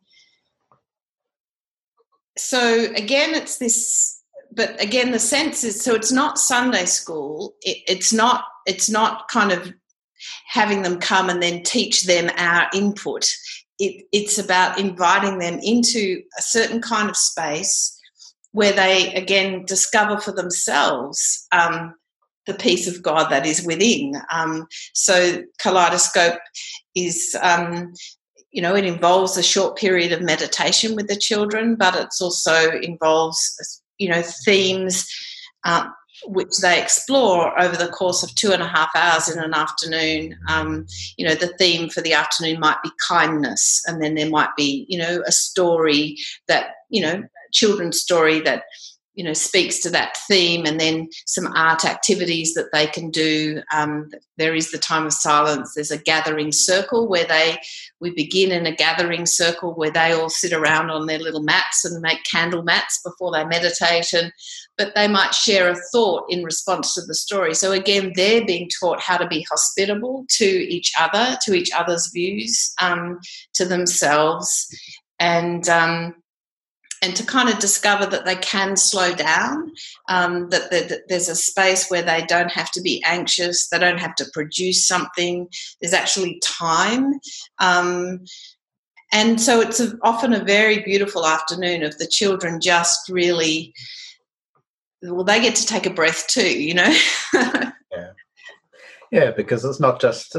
[2.37, 4.16] so again it's this
[4.57, 7.53] but again, the sense is so it's not Sunday school.
[7.61, 8.43] It, it's not.
[8.65, 9.71] It's not kind of
[10.47, 13.29] having them come and then teach them our input.
[13.79, 17.95] It, it's about inviting them into a certain kind of space
[18.51, 21.93] where they again discover for themselves um,
[22.47, 24.15] the peace of God that is within.
[24.33, 26.39] Um, so kaleidoscope
[26.95, 27.37] is.
[27.41, 27.93] Um,
[28.49, 32.71] you know, it involves a short period of meditation with the children, but it's also
[32.79, 35.07] involves you know themes
[35.65, 35.87] uh,
[36.25, 40.35] which they explore over the course of two and a half hours in an afternoon.
[40.49, 40.85] Um,
[41.17, 44.85] you know, the theme for the afternoon might be kindness, and then there might be,
[44.89, 48.63] you know, a story that, you know, children's story that
[49.17, 53.61] you know speaks to that theme and then some art activities that they can do.
[53.73, 55.73] Um, there is the time of silence.
[55.73, 57.57] There's a gathering circle where they
[57.99, 61.83] we begin in a gathering circle where they all sit around on their little mats
[61.83, 64.31] and make candle mats before they meditate and
[64.77, 67.55] but they might share a thought in response to the story.
[67.55, 72.11] So again they're being taught how to be hospitable to each other to each other's
[72.13, 73.19] views um,
[73.55, 74.67] to themselves.
[75.19, 76.13] And um,
[77.01, 79.71] and to kind of discover that they can slow down,
[80.09, 83.79] um, that, that, that, there's a space where they don't have to be anxious, they
[83.79, 85.47] don't have to produce something,
[85.81, 87.19] there's actually time.
[87.59, 88.25] Um,
[89.11, 93.73] and so it's a, often a very beautiful afternoon of the children just really
[95.01, 96.97] well, they get to take a breath too, you know.
[97.33, 98.11] yeah,
[99.11, 100.35] yeah, because it's not just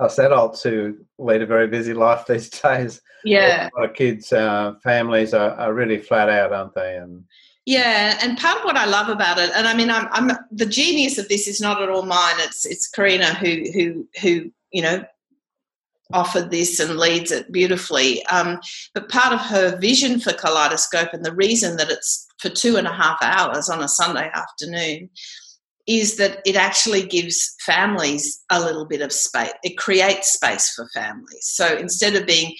[0.00, 3.00] us adults who lead a very busy life these days.
[3.24, 6.96] Yeah, a lot of kids, uh, families are, are really flat out, aren't they?
[6.96, 7.24] And
[7.66, 10.66] yeah, and part of what I love about it, and I mean, I'm, I'm the
[10.66, 12.36] genius of this is not at all mine.
[12.38, 15.04] It's it's Karina who who who you know
[16.12, 18.24] offered this and leads it beautifully.
[18.26, 18.60] Um,
[18.94, 22.86] but part of her vision for Kaleidoscope and the reason that it's for two and
[22.86, 25.10] a half hours on a Sunday afternoon
[25.88, 29.52] is that it actually gives families a little bit of space.
[29.64, 31.40] It creates space for families.
[31.40, 32.54] So instead of being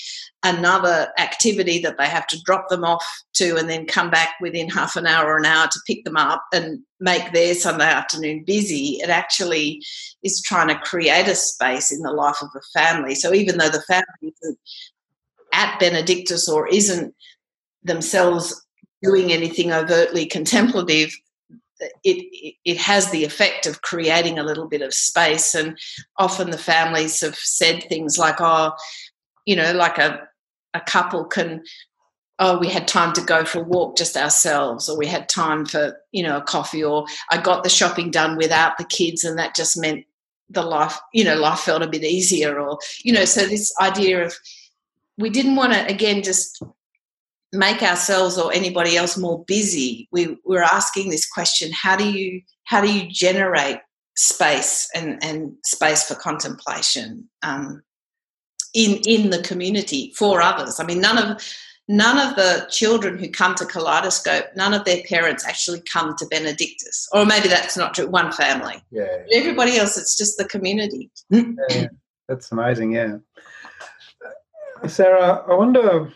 [0.44, 4.70] another activity that they have to drop them off to and then come back within
[4.70, 8.44] half an hour or an hour to pick them up and make their Sunday afternoon
[8.44, 9.82] busy, it actually
[10.22, 13.14] is trying to create a space in the life of a family.
[13.14, 14.58] So even though the family isn't
[15.52, 17.14] at Benedictus or isn't
[17.82, 18.64] themselves
[19.02, 21.12] doing anything overtly contemplative,
[22.04, 25.54] it, it has the effect of creating a little bit of space.
[25.54, 25.78] And
[26.16, 28.72] often the families have said things like, oh,
[29.46, 30.28] you know, like a,
[30.74, 31.62] a couple can,
[32.38, 35.66] oh, we had time to go for a walk just ourselves, or we had time
[35.66, 39.38] for, you know, a coffee, or I got the shopping done without the kids, and
[39.38, 40.04] that just meant
[40.48, 44.24] the life, you know, life felt a bit easier, or, you know, so this idea
[44.24, 44.34] of
[45.16, 46.62] we didn't want to, again, just
[47.52, 50.08] make ourselves or anybody else more busy.
[50.12, 53.78] We we're asking this question how do you how do you generate
[54.16, 57.82] space and and space for contemplation um,
[58.74, 60.78] in in the community for others?
[60.80, 61.42] I mean none of
[61.90, 66.26] none of the children who come to kaleidoscope none of their parents actually come to
[66.26, 67.08] benedictus.
[67.12, 68.82] Or maybe that's not true one family.
[68.90, 69.06] Yeah.
[69.32, 71.10] Everybody else it's just the community.
[71.30, 71.88] Yeah,
[72.28, 73.18] that's amazing yeah.
[74.86, 76.12] Sarah i wonder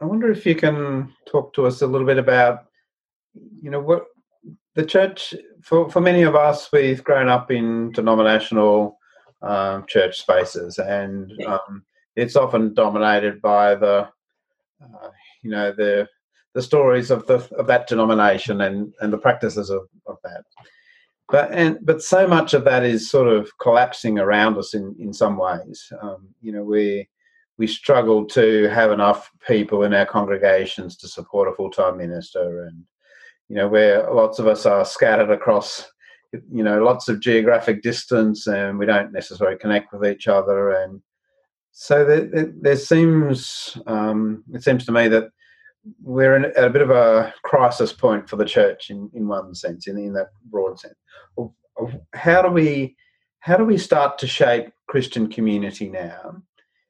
[0.00, 2.66] I wonder if you can talk to us a little bit about,
[3.60, 4.06] you know, what
[4.74, 8.98] the church, for, for many of us, we've grown up in denominational
[9.42, 11.84] um, church spaces, and um,
[12.16, 14.08] it's often dominated by the,
[14.82, 15.10] uh,
[15.42, 16.08] you know, the
[16.54, 20.42] the stories of the of that denomination and and the practices of, of that.
[21.28, 25.12] But and but so much of that is sort of collapsing around us in in
[25.12, 25.92] some ways.
[26.00, 27.08] Um, you know, we
[27.58, 32.64] we struggle to have enough people in our congregations to support a full-time minister.
[32.64, 32.82] And
[33.48, 35.86] you know where lots of us are scattered across
[36.50, 40.70] you know lots of geographic distance and we don't necessarily connect with each other.
[40.70, 41.00] And
[41.72, 45.28] so there, there seems um, it seems to me that
[46.02, 49.86] we're in, a bit of a crisis point for the church in, in one sense
[49.86, 50.94] in, in that broad sense.
[52.14, 52.96] How do we
[53.40, 56.40] how do we start to shape christian community now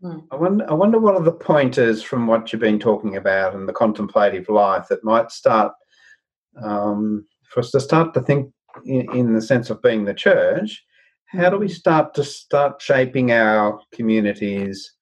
[0.05, 0.19] Hmm.
[0.31, 3.67] I wonder, I wonder what are the pointers from what you've been talking about and
[3.67, 5.73] the contemplative life that might start
[6.62, 8.53] um, for us to start to think
[8.85, 10.85] in, in, the sense of being the church.
[11.25, 11.73] How do we hmm.
[11.73, 14.93] start to start shaping our communities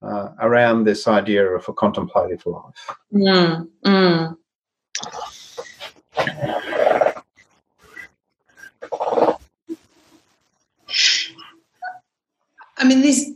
[0.00, 2.96] uh, around this idea of a contemplative life?
[3.12, 4.36] Mm, mm.
[12.78, 13.32] I mean, this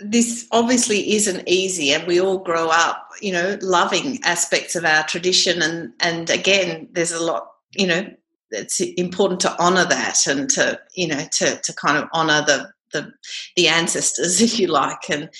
[0.00, 5.02] this obviously isn't easy and we all grow up you know loving aspects of our
[5.04, 8.06] tradition and and again there's a lot you know
[8.50, 12.70] it's important to honor that and to you know to to kind of honor the
[12.92, 13.12] the
[13.56, 15.10] the ancestors if you like.
[15.10, 15.30] And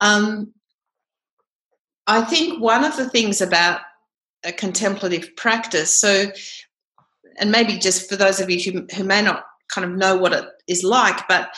[0.00, 0.52] um
[2.06, 3.80] i think one of the things about
[4.44, 6.26] a contemplative practice so
[7.38, 10.32] and maybe just for those of you who, who may not kind of know what
[10.32, 11.50] it is like but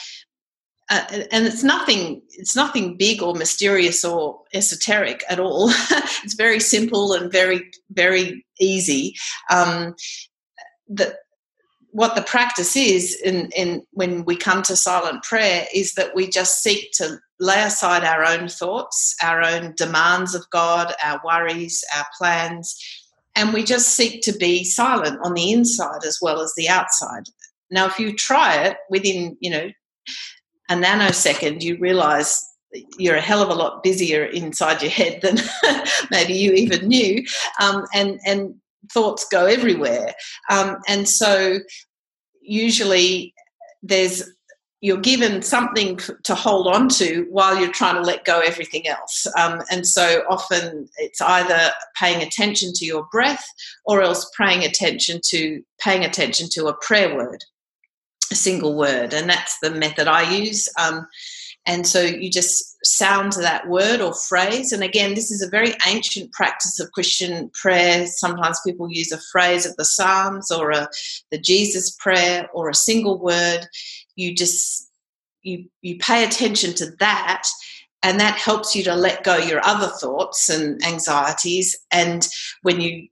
[0.91, 5.71] uh, and it's nothing it's nothing big or mysterious or esoteric at all.
[6.25, 9.15] It's very simple and very very easy.
[9.51, 9.95] Um,
[11.91, 16.29] what the practice is in, in when we come to silent prayer is that we
[16.29, 21.85] just seek to lay aside our own thoughts our own demands of god our worries
[21.97, 22.77] our plans
[23.39, 27.23] and we just seek to be silent on the inside as well as the outside.
[27.71, 29.71] Now if you try it within you know
[30.69, 32.45] a nanosecond, you realize
[32.99, 35.39] you're a hell of a lot busier inside your head than
[36.11, 37.25] maybe you even knew,
[37.61, 38.55] um, and and
[38.93, 40.13] thoughts go everywhere.
[40.51, 41.61] Um, and so,
[42.43, 43.35] usually,
[43.83, 44.25] there's
[44.81, 49.27] you're given something to hold on to while you're trying to let go everything else.
[49.37, 53.45] Um, and so often it's either paying attention to your breath
[53.85, 57.45] or else paying attention to paying attention to a prayer word
[58.31, 60.69] a single word, and that's the method I use.
[60.79, 61.07] Um,
[61.67, 64.73] And so you just sound that word or phrase.
[64.73, 68.07] And again, this is a very ancient practice of Christian prayer.
[68.07, 70.89] Sometimes people use a phrase of the Psalms or a,
[71.31, 73.67] the Jesus prayer or a single word.
[74.17, 74.89] You just
[75.43, 77.45] you you pay attention to that
[78.03, 82.29] and that helps you to let go your other thoughts and anxieties and
[82.63, 83.09] when you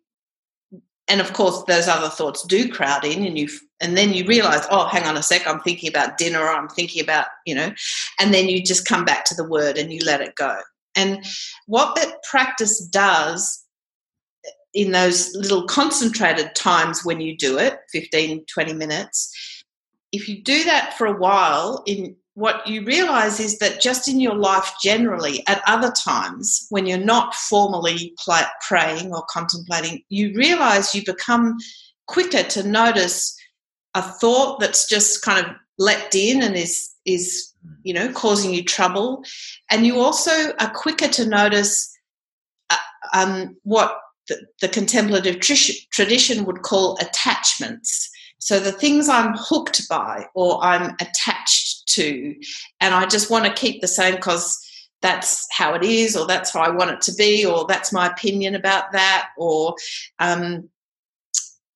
[1.08, 3.48] and of course those other thoughts do crowd in and you
[3.80, 6.68] and then you realize oh hang on a sec i'm thinking about dinner or i'm
[6.68, 7.72] thinking about you know
[8.20, 10.58] and then you just come back to the word and you let it go.
[10.98, 11.24] And
[11.66, 13.62] what that practice does
[14.72, 19.64] in those little concentrated times when you do it 15 20 minutes
[20.12, 24.20] if you do that for a while in what you realize is that just in
[24.20, 28.14] your life generally, at other times when you're not formally
[28.68, 31.56] praying or contemplating, you realize you become
[32.06, 33.34] quicker to notice
[33.94, 38.62] a thought that's just kind of leapt in and is is you know causing you
[38.62, 39.24] trouble,
[39.70, 41.90] and you also are quicker to notice
[42.68, 42.76] uh,
[43.14, 48.10] um, what the, the contemplative tr- tradition would call attachments.
[48.40, 51.65] So the things I'm hooked by or I'm attached
[51.96, 52.34] to.
[52.80, 54.58] And I just want to keep the same because
[55.02, 58.06] that's how it is, or that's how I want it to be, or that's my
[58.06, 59.74] opinion about that, or
[60.18, 60.68] um,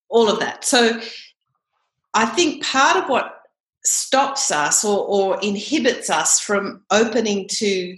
[0.09, 0.64] all of that.
[0.64, 1.01] So
[2.14, 3.37] I think part of what
[3.85, 7.97] stops us or, or inhibits us from opening to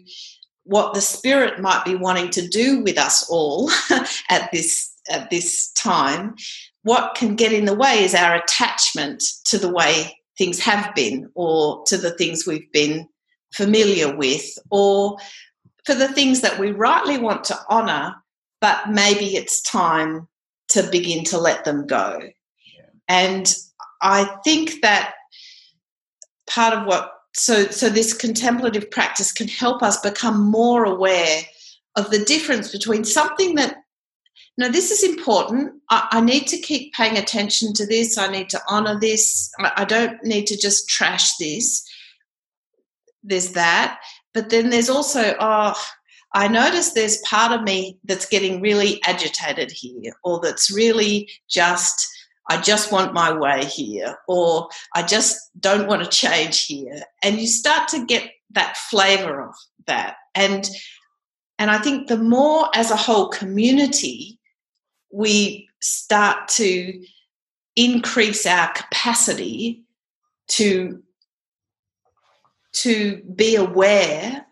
[0.64, 3.70] what the spirit might be wanting to do with us all
[4.30, 6.36] at this at this time
[6.82, 11.30] what can get in the way is our attachment to the way things have been
[11.36, 13.06] or to the things we've been
[13.54, 15.16] familiar with or
[15.86, 18.12] for the things that we rightly want to honour,
[18.60, 20.26] but maybe it's time
[20.70, 22.18] to begin to let them go.
[22.20, 22.86] Yeah.
[23.06, 23.54] And
[24.00, 25.14] I think that
[26.50, 31.42] part of what so so this contemplative practice can help us become more aware
[31.94, 33.76] of the difference between something that
[34.62, 35.72] no, this is important.
[35.90, 38.16] I, I, need to keep paying attention to this.
[38.16, 39.50] I need to honor this.
[39.58, 41.84] I, I don't need to just trash this.
[43.24, 43.98] There's that.
[44.32, 45.74] But then there's also, oh,
[46.32, 52.08] I notice there's part of me that's getting really agitated here, or that's really just,
[52.48, 57.02] I just want my way here, or I just don't want to change here.
[57.22, 59.54] And you start to get that flavor of
[59.86, 60.16] that.
[60.34, 60.70] And
[61.58, 64.40] and I think the more as a whole community
[65.12, 67.04] we start to
[67.76, 69.82] increase our capacity
[70.48, 71.02] to
[72.74, 74.46] to be aware.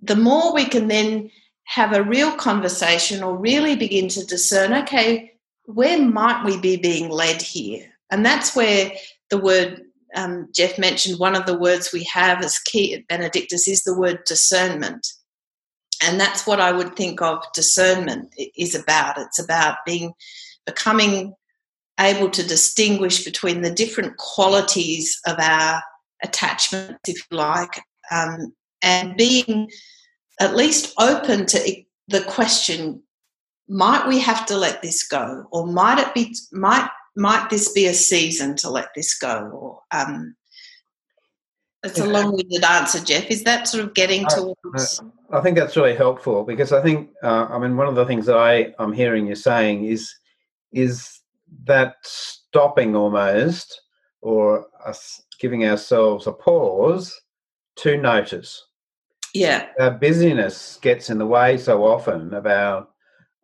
[0.00, 1.30] The more we can then
[1.64, 5.32] have a real conversation or really begin to discern okay
[5.66, 7.86] where might we be being led here?
[8.10, 8.92] And that's where
[9.30, 9.82] the word
[10.14, 13.98] um, jeff mentioned one of the words we have as key at benedictus is the
[13.98, 15.06] word discernment
[16.04, 19.18] and that's what I would think of discernment is about.
[19.18, 20.12] It's about being
[20.66, 21.34] becoming
[21.98, 25.82] able to distinguish between the different qualities of our
[26.22, 28.52] attachments, if you like, um,
[28.82, 29.70] and being
[30.40, 33.02] at least open to the question:
[33.68, 37.86] Might we have to let this go, or might it be might might this be
[37.86, 40.34] a season to let this go, or um,
[41.84, 43.30] it's a long-winded answer, Jeff.
[43.30, 45.00] Is that sort of getting towards?
[45.30, 48.06] I, I think that's really helpful because I think uh, I mean one of the
[48.06, 50.12] things that I I'm hearing you saying is
[50.72, 51.20] is
[51.64, 53.82] that stopping almost
[54.22, 57.20] or us giving ourselves a pause
[57.76, 58.64] to notice.
[59.34, 62.90] Yeah, our busyness gets in the way so often about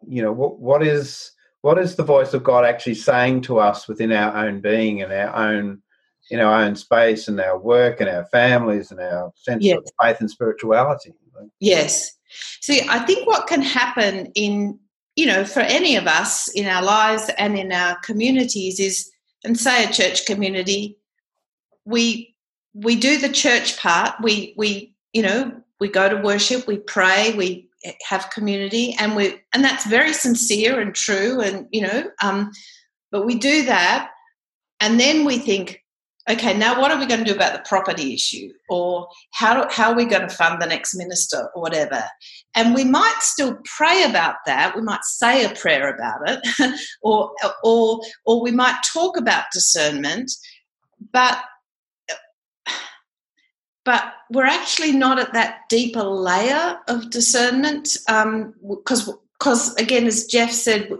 [0.07, 3.86] you know what what is what is the voice of God actually saying to us
[3.86, 5.82] within our own being and our own
[6.31, 9.78] in our own space and our work and our families and our sense yes.
[9.78, 11.12] of faith and spirituality.
[11.59, 12.16] Yes.
[12.61, 14.78] See, I think what can happen in,
[15.16, 19.11] you know, for any of us in our lives and in our communities is,
[19.43, 20.99] and say a church community,
[21.85, 22.35] we
[22.74, 24.14] we do the church part.
[24.22, 27.68] We we you know we go to worship, we pray, we
[28.07, 32.51] have community, and we and that's very sincere and true, and you know, um,
[33.11, 34.11] but we do that,
[34.78, 35.83] and then we think,
[36.28, 38.52] okay, now what are we going to do about the property issue?
[38.68, 42.04] Or how, how are we going to fund the next minister or whatever?
[42.54, 44.76] And we might still pray about that.
[44.76, 47.32] We might say a prayer about it, or,
[47.64, 50.30] or, or we might talk about discernment,
[51.12, 51.42] but
[53.84, 60.26] but we're actually not at that deeper layer of discernment because um, because again as
[60.26, 60.90] jeff said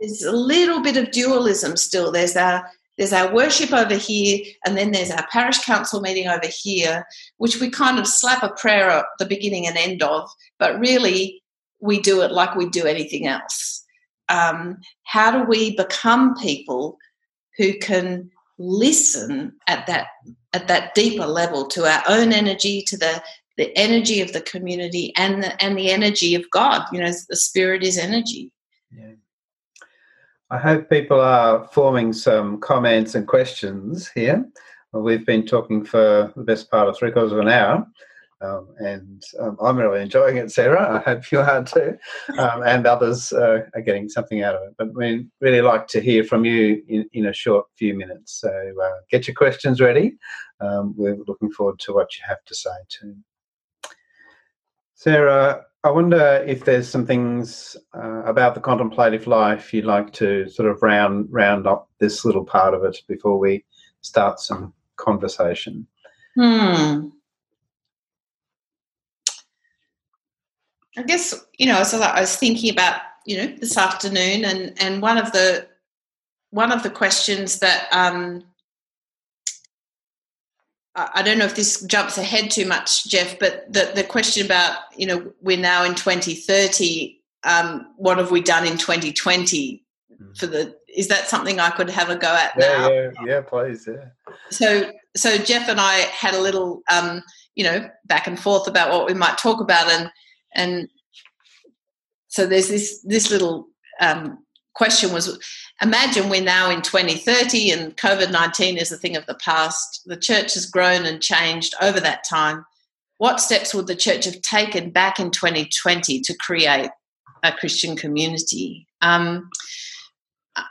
[0.00, 2.68] there's a little bit of dualism still there's our
[2.98, 7.60] there's our worship over here, and then there's our parish council meeting over here, which
[7.60, 10.28] we kind of slap a prayer at the beginning and end of,
[10.58, 11.40] but really
[11.80, 13.84] we do it like we do anything else.
[14.28, 16.98] Um, how do we become people
[17.56, 20.08] who can listen at that
[20.52, 23.22] at that deeper level to our own energy, to the
[23.56, 26.82] the energy of the community, and the and the energy of God?
[26.92, 28.50] You know, the spirit is energy.
[28.90, 29.12] Yeah.
[30.50, 34.48] I hope people are forming some comments and questions here.
[34.92, 37.86] We've been talking for the best part of three quarters of an hour.
[38.40, 40.96] Um, and um, I'm really enjoying it, Sarah.
[40.96, 41.98] I hope you are too,
[42.38, 44.74] um, and others uh, are getting something out of it.
[44.78, 48.40] But we really like to hear from you in, in a short few minutes.
[48.40, 50.16] So uh, get your questions ready.
[50.60, 53.16] Um, we're looking forward to what you have to say too.
[54.94, 60.48] Sarah, I wonder if there's some things uh, about the contemplative life you'd like to
[60.48, 63.64] sort of round round up this little part of it before we
[64.00, 65.86] start some conversation.
[66.34, 67.08] Hmm.
[70.96, 75.00] I guess you know, so I was thinking about you know this afternoon, and and
[75.00, 75.68] one of the
[76.50, 78.42] one of the questions that um,
[81.14, 84.78] I don't know if this jumps ahead too much, Jeff, but the, the question about,
[84.96, 89.84] you know, we're now in 2030, um, what have we done in 2020
[90.16, 90.32] hmm.
[90.34, 92.88] for the, is that something I could have a go at yeah, now?
[92.90, 94.06] Yeah, yeah, please, yeah.
[94.50, 97.22] So, so Jeff and I had a little, um,
[97.54, 100.10] you know, back and forth about what we might talk about, and
[100.54, 100.88] and
[102.28, 103.66] so there's this this little
[104.00, 104.38] um,
[104.78, 105.38] question was
[105.82, 110.02] imagine we're now in 2030 and COVID 19 is a thing of the past.
[110.06, 112.64] The church has grown and changed over that time.
[113.18, 116.90] What steps would the church have taken back in 2020 to create
[117.42, 118.86] a Christian community?
[119.02, 119.50] Um,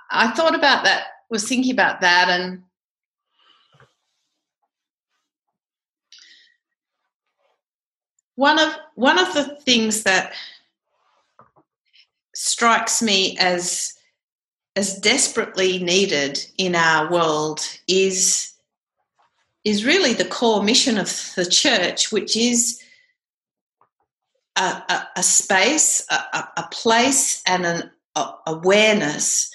[0.09, 2.63] I thought about that, was thinking about that, and
[8.35, 10.33] one of one of the things that
[12.33, 13.96] strikes me as
[14.77, 18.53] as desperately needed in our world is
[19.63, 22.79] is really the core mission of the church, which is
[24.55, 27.91] a, a, a space, a, a, place, and an
[28.45, 29.51] awareness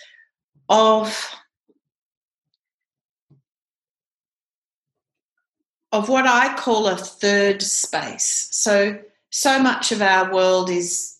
[0.68, 1.16] of
[5.92, 8.48] of what I call a third space.
[8.50, 8.98] So
[9.30, 11.16] so much of our world is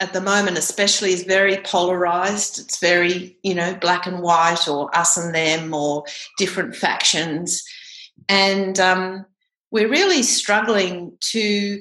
[0.00, 2.58] at the moment especially is very polarized.
[2.58, 6.04] It's very you know black and white or us and them or
[6.38, 7.62] different factions.
[8.28, 9.26] And um,
[9.70, 11.80] we're really struggling to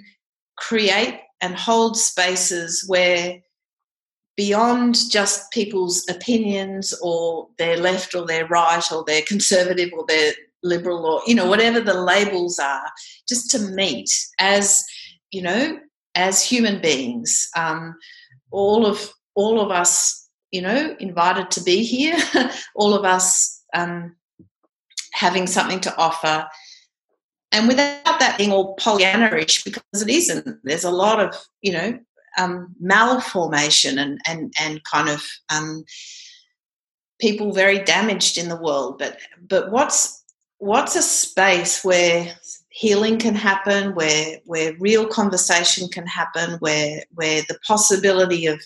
[0.57, 3.39] create and hold spaces where
[4.37, 10.33] beyond just people's opinions or they're left or they're right or they're conservative or they're
[10.63, 12.89] liberal or you know whatever the labels are
[13.29, 14.09] just to meet
[14.39, 14.83] as
[15.31, 15.79] you know
[16.15, 17.95] as human beings, um,
[18.51, 22.17] all of all of us, you know, invited to be here,
[22.75, 24.15] all of us um,
[25.13, 26.47] having something to offer,
[27.51, 30.59] and without that being all Pollyannaish, because it isn't.
[30.63, 31.99] There's a lot of you know
[32.37, 35.83] um, malformation and and and kind of um,
[37.19, 38.97] people very damaged in the world.
[38.97, 40.23] But but what's
[40.57, 42.35] what's a space where
[42.75, 48.61] healing can happen, where where real conversation can happen, where where the possibility of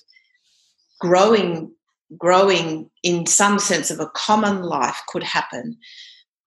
[0.99, 1.71] growing
[2.17, 5.77] growing in some sense of a common life could happen.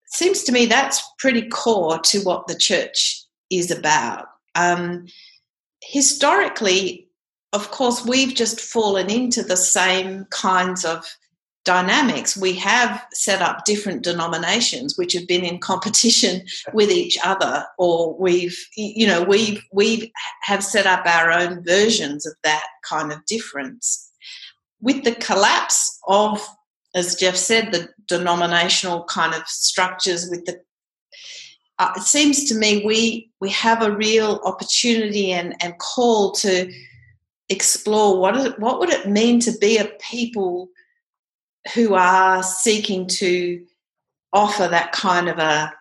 [0.06, 4.26] Seems to me that's pretty core to what the church is about.
[4.56, 5.06] Um,
[5.82, 7.08] historically,
[7.52, 11.06] of course, we've just fallen into the same kinds of
[11.64, 12.36] dynamics.
[12.36, 16.42] We have set up different denominations which have been in competition
[16.72, 22.26] with each other, or we've, you know, we've we have set up our own versions
[22.26, 24.10] of that kind of difference.
[24.80, 26.44] With the collapse of,
[26.94, 30.60] as Jeff said, the denominational kind of structures, with the
[31.78, 36.72] uh, it seems to me we we have a real opportunity and, and call to
[37.48, 40.68] explore what is, what would it mean to be a people
[41.74, 43.64] who are seeking to
[44.32, 45.72] offer that kind of a,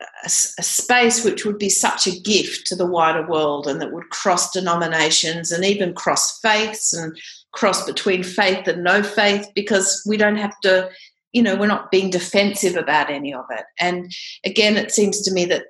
[0.00, 3.92] a, a, space which would be such a gift to the wider world and that
[3.92, 7.16] would cross denominations and even cross faiths and
[7.52, 10.90] cross between faith and no faith because we don't have to
[11.32, 13.64] you know we're not being defensive about any of it.
[13.78, 14.10] And
[14.44, 15.66] again it seems to me that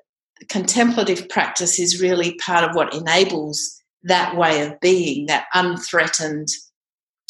[0.48, 6.48] contemplative practice is really part of what enables that way of being that unthreatened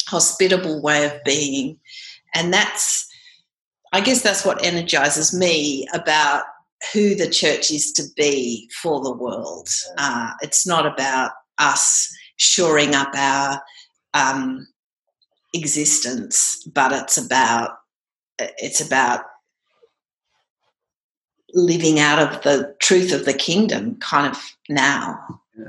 [0.07, 1.79] hospitable way of being.
[2.33, 3.07] and that's
[3.93, 6.43] I guess that's what energizes me about
[6.91, 9.69] who the church is to be for the world.
[9.97, 13.61] Uh, it's not about us shoring up our
[14.13, 14.67] um,
[15.53, 17.71] existence, but it's about
[18.37, 19.21] it's about
[21.53, 24.37] living out of the truth of the kingdom, kind of
[24.67, 25.17] now.
[25.57, 25.67] Yeah.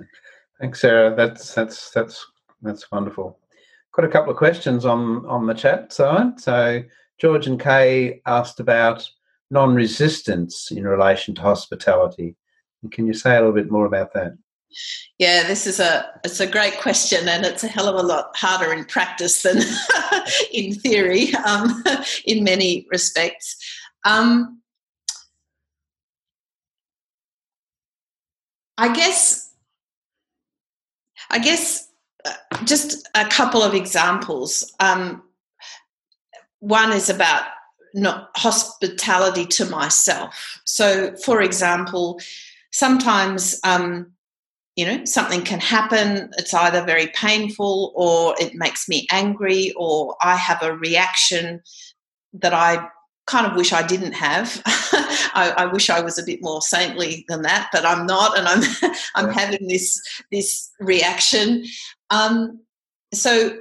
[0.61, 1.15] Thanks, Sarah.
[1.15, 2.27] That's that's that's
[2.63, 3.39] that's wonderful.
[3.97, 6.39] Got a couple of questions on on the chat side.
[6.39, 6.83] So
[7.19, 9.09] George and Kay asked about
[9.51, 12.37] non-resistance in relation to hospitality.
[12.91, 14.37] Can you say a little bit more about that?
[15.19, 18.37] Yeah, this is a it's a great question, and it's a hell of a lot
[18.37, 19.63] harder in practice than
[20.53, 21.83] in theory, um,
[22.27, 23.57] in many respects.
[24.05, 24.61] Um,
[28.79, 29.55] I guess,
[31.31, 31.86] I guess,
[32.65, 34.73] just a couple of examples.
[34.81, 35.23] Um,
[36.61, 37.45] one is about
[37.95, 40.61] not hospitality to myself.
[40.65, 42.21] So, for example,
[42.73, 44.13] sometimes um,
[44.77, 46.31] you know something can happen.
[46.39, 51.63] It's either very painful or it makes me angry, or I have a reaction
[52.35, 52.87] that I
[53.27, 54.63] kind of wish I didn't have.
[54.67, 58.47] I, I, wish I was a bit more saintly than that, but I'm not, and
[58.47, 60.01] I'm I'm having this
[60.31, 61.65] this reaction.
[62.11, 62.61] Um,
[63.13, 63.59] so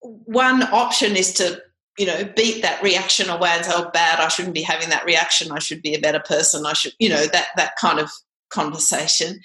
[0.00, 1.60] one option is to
[1.98, 4.20] you know beat that reaction away and say, "Oh, bad!
[4.20, 5.52] I shouldn't be having that reaction.
[5.52, 6.66] I should be a better person.
[6.66, 8.10] I should," you know, that that kind of
[8.50, 9.40] conversation.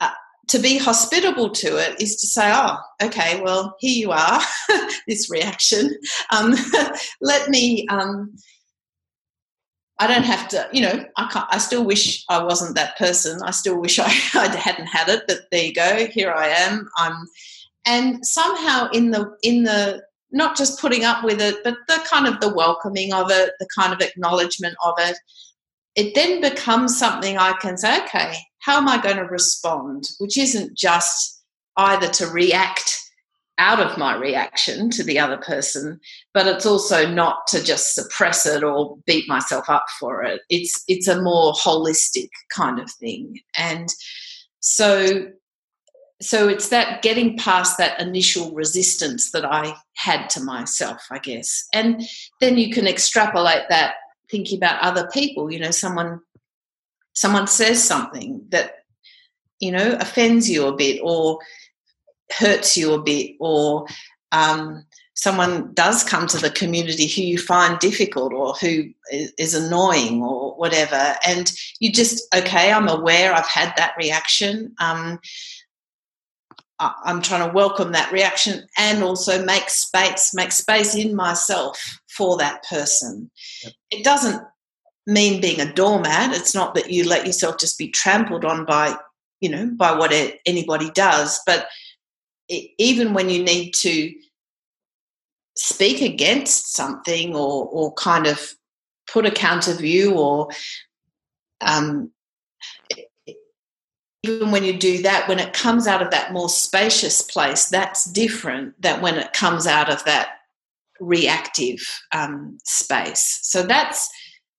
[0.00, 0.10] Uh,
[0.48, 4.40] to be hospitable to it is to say, "Oh, okay, well, here you are,
[5.08, 5.94] this reaction.
[6.30, 6.54] Um,
[7.20, 8.34] let me." Um,
[10.02, 13.40] I don't have to, you know, I can't, I still wish I wasn't that person.
[13.44, 16.08] I still wish I, I hadn't had it, but there you go.
[16.08, 16.88] Here I am.
[16.96, 17.14] I'm,
[17.86, 22.26] and somehow in the, in the, not just putting up with it, but the kind
[22.26, 25.16] of the welcoming of it, the kind of acknowledgement of it,
[25.94, 30.08] it then becomes something I can say, okay, how am I going to respond?
[30.18, 31.44] Which isn't just
[31.76, 32.98] either to react
[33.62, 36.00] out of my reaction to the other person
[36.34, 40.40] but it's also not to just suppress it or beat myself up for it.
[40.48, 43.38] It's it's a more holistic kind of thing.
[43.56, 43.88] And
[44.58, 45.28] so
[46.20, 51.66] so it's that getting past that initial resistance that i had to myself i guess.
[51.72, 52.02] And
[52.40, 53.94] then you can extrapolate that
[54.30, 55.52] thinking about other people.
[55.52, 56.20] You know someone
[57.12, 58.72] someone says something that
[59.60, 61.38] you know offends you a bit or
[62.32, 63.86] hurts you a bit or
[64.32, 70.22] um, someone does come to the community who you find difficult or who is annoying
[70.22, 75.18] or whatever and you just okay i'm aware i've had that reaction um,
[76.78, 82.38] i'm trying to welcome that reaction and also make space make space in myself for
[82.38, 83.30] that person
[83.62, 83.72] yep.
[83.90, 84.42] it doesn't
[85.06, 88.96] mean being a doormat it's not that you let yourself just be trampled on by
[89.40, 90.12] you know by what
[90.46, 91.66] anybody does but
[92.78, 94.12] even when you need to
[95.56, 98.54] speak against something or or kind of
[99.10, 100.48] put a counter view or
[101.60, 102.10] um,
[104.22, 108.04] even when you do that when it comes out of that more spacious place that's
[108.04, 110.38] different than when it comes out of that
[111.00, 111.80] reactive
[112.12, 113.40] um, space.
[113.42, 114.08] So that's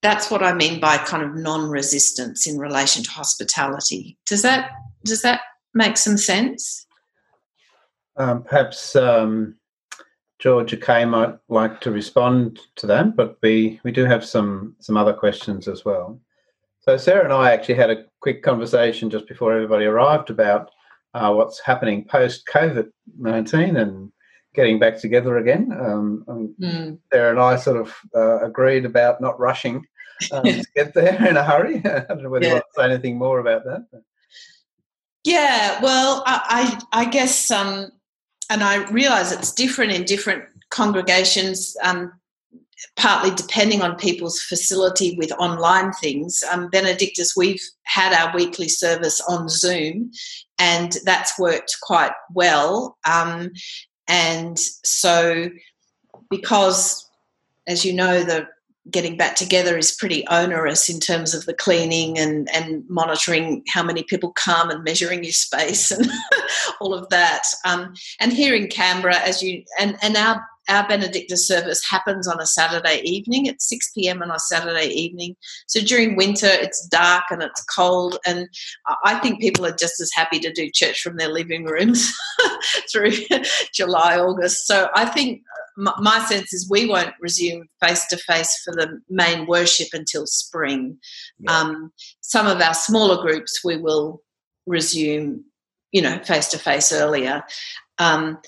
[0.01, 4.17] that's what i mean by kind of non-resistance in relation to hospitality.
[4.25, 4.71] Does that
[5.05, 5.41] does that
[5.73, 6.85] make some sense
[8.17, 9.55] um, perhaps um,
[10.39, 14.97] Georgia Kay might like to respond to that, but we, we do have some, some
[14.97, 16.19] other questions as well.
[16.81, 20.69] So Sarah and I actually had a quick conversation just before everybody arrived about
[21.13, 24.11] uh, what's happening post COVID nineteen and
[24.53, 25.71] getting back together again.
[25.71, 26.25] Um,
[26.59, 26.97] mm.
[27.11, 29.85] Sarah and I sort of uh, agreed about not rushing
[30.31, 31.77] um, to get there in a hurry.
[31.85, 32.49] I don't know whether yeah.
[32.49, 33.85] you want to say anything more about that.
[35.23, 37.91] Yeah, well, I I, I guess um,
[38.49, 42.11] and I realise it's different in different congregations, um,
[42.95, 46.43] partly depending on people's facility with online things.
[46.51, 50.11] Um, Benedictus, we've had our weekly service on Zoom,
[50.59, 52.97] and that's worked quite well.
[53.05, 53.51] Um,
[54.07, 55.49] and so,
[56.29, 57.09] because,
[57.67, 58.47] as you know, the
[58.91, 63.81] getting back together is pretty onerous in terms of the cleaning and, and monitoring how
[63.81, 66.05] many people come and measuring your space and
[66.81, 67.43] all of that.
[67.65, 72.39] Um, and here in Canberra, as you and, and our our Benedictus service happens on
[72.39, 74.21] a Saturday evening at 6 p.m.
[74.21, 75.35] on a Saturday evening.
[75.67, 78.47] So during winter, it's dark and it's cold, and
[79.03, 82.13] I think people are just as happy to do church from their living rooms
[82.91, 83.11] through
[83.73, 84.67] July, August.
[84.67, 85.41] So I think
[85.75, 90.97] my sense is we won't resume face to face for the main worship until spring.
[91.39, 91.59] Yeah.
[91.59, 91.91] Um,
[92.21, 94.21] some of our smaller groups we will
[94.65, 95.43] resume,
[95.91, 97.43] you know, face to face earlier.
[97.97, 98.39] Um,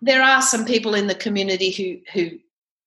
[0.00, 2.38] there are some people in the community who who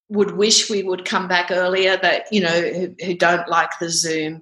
[0.09, 3.89] would wish we would come back earlier that you know who, who don't like the
[3.89, 4.41] zoom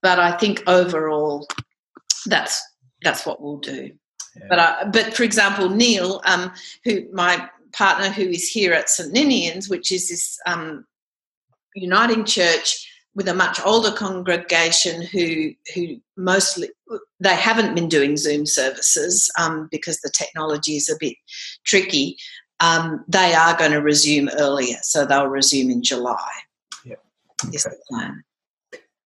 [0.00, 1.46] but i think overall
[2.26, 2.62] that's
[3.02, 3.90] that's what we'll do
[4.36, 4.46] yeah.
[4.48, 6.52] but I, but for example neil um,
[6.84, 10.84] who my partner who is here at st ninian's which is this um,
[11.74, 16.70] uniting church with a much older congregation who who mostly
[17.20, 21.16] they haven't been doing Zoom services um, because the technology is a bit
[21.64, 22.16] tricky.
[22.60, 26.28] Um, they are going to resume earlier, so they'll resume in July.
[26.84, 26.94] Yeah,
[27.44, 27.56] okay.
[27.56, 28.22] is the plan.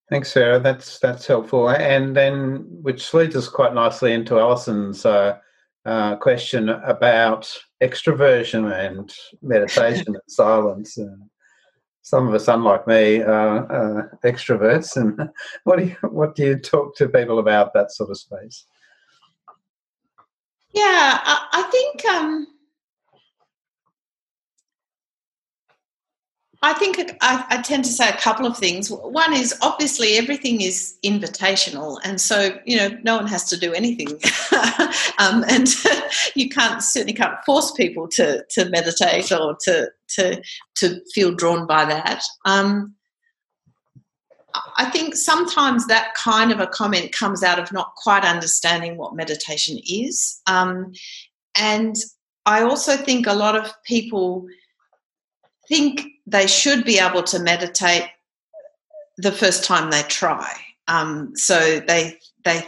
[0.10, 0.60] Thanks, Sarah.
[0.60, 5.38] That's that's helpful, and then which leads us quite nicely into Alison's uh,
[5.86, 7.52] uh, question about
[7.82, 10.98] extroversion and meditation and silence.
[10.98, 11.24] And
[12.06, 14.96] some of us, unlike me, are uh, extroverts.
[14.96, 15.28] And
[15.64, 18.66] what do you what do you talk to people about that sort of space?
[20.72, 22.48] Yeah, I, I think um,
[26.66, 28.90] I think I, I, tend to say a couple of things.
[28.90, 33.72] One is obviously everything is invitational, and so you know no one has to do
[33.72, 34.08] anything,
[35.20, 35.68] um, and
[36.36, 40.42] you can't certainly can't force people to to meditate or to to
[40.78, 42.24] to feel drawn by that.
[42.46, 42.96] Um,
[44.76, 49.16] I think sometimes that kind of a comment comes out of not quite understanding what
[49.16, 50.94] meditation is, um,
[51.56, 51.96] and
[52.48, 54.48] I also think a lot of people
[55.68, 58.10] think they should be able to meditate
[59.18, 60.52] the first time they try.
[60.88, 62.64] Um, so they they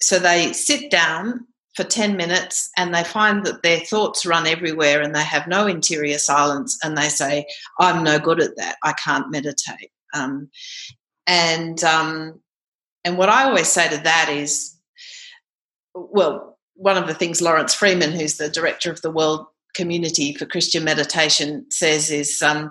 [0.00, 5.00] so they sit down for 10 minutes and they find that their thoughts run everywhere
[5.00, 7.46] and they have no interior silence and they say
[7.80, 10.50] i'm no good at that i can't meditate um,
[11.26, 12.38] and um,
[13.04, 14.76] and what i always say to that is
[15.94, 20.44] well one of the things Laurence Freeman who's the director of the world community for
[20.44, 22.70] christian meditation says is um,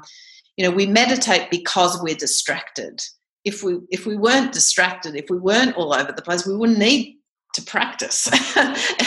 [0.61, 3.01] you know we meditate because we're distracted.
[3.43, 6.77] If we if we weren't distracted if we weren't all over the place we wouldn't
[6.77, 7.17] need
[7.55, 8.29] to practice.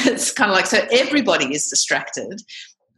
[0.06, 2.42] It's kind of like so everybody is distracted.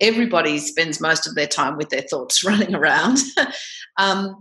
[0.00, 3.18] Everybody spends most of their time with their thoughts running around.
[3.98, 4.36] Um,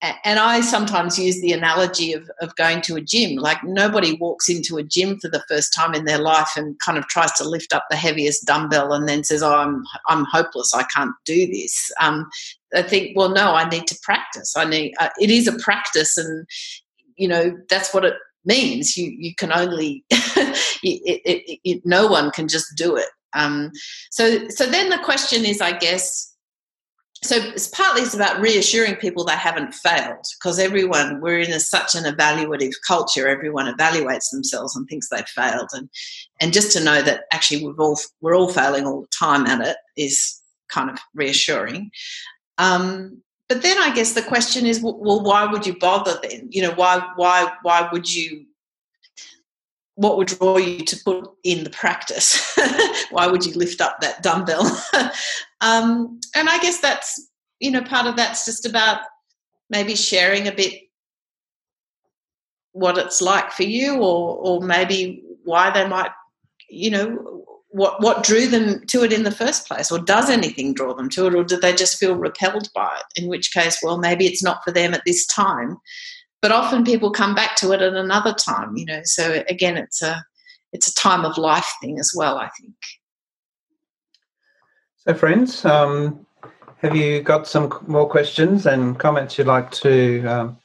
[0.00, 3.36] and I sometimes use the analogy of, of going to a gym.
[3.36, 6.98] Like nobody walks into a gym for the first time in their life and kind
[6.98, 10.72] of tries to lift up the heaviest dumbbell and then says, "Oh, I'm I'm hopeless.
[10.72, 12.28] I can't do this." Um,
[12.74, 14.56] I think, well, no, I need to practice.
[14.56, 14.94] I need.
[15.00, 16.46] Uh, it is a practice, and
[17.16, 18.96] you know that's what it means.
[18.96, 20.04] You you can only.
[20.10, 23.08] it, it, it, no one can just do it.
[23.34, 23.72] Um,
[24.12, 26.27] so so then the question is, I guess
[27.22, 31.58] so it's partly it's about reassuring people they haven't failed because everyone we're in a,
[31.58, 35.88] such an evaluative culture everyone evaluates themselves and thinks they've failed and
[36.40, 39.66] and just to know that actually we've all we're all failing all the time at
[39.66, 41.90] it is kind of reassuring
[42.58, 46.62] um, but then i guess the question is well why would you bother then you
[46.62, 48.44] know why why why would you
[49.98, 52.56] what would draw you to put in the practice?
[53.10, 54.64] Why would you lift up that dumbbell?
[55.60, 57.30] um, and I guess that's,
[57.60, 59.00] you know, part of that's just about
[59.70, 60.74] maybe sharing a bit
[62.72, 66.10] what it's like for you or, or maybe why they might,
[66.68, 70.72] you know, what, what drew them to it in the first place or does anything
[70.72, 73.22] draw them to it or do they just feel repelled by it?
[73.22, 75.78] In which case, well, maybe it's not for them at this time
[76.40, 80.02] but often people come back to it at another time you know so again it's
[80.02, 80.24] a
[80.72, 82.74] it's a time of life thing as well i think
[85.08, 85.64] so friends.
[85.64, 86.26] Um,
[86.82, 90.58] have you got some more questions and comments you'd like to um,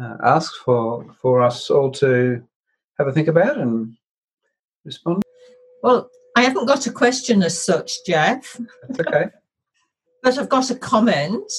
[0.00, 2.40] uh, ask for for us all to
[2.98, 3.96] have a think about and
[4.84, 5.24] respond?
[5.82, 8.60] Well i haven't got a question as such jeff.
[8.82, 9.24] That's okay.
[10.22, 11.52] But i've got a comment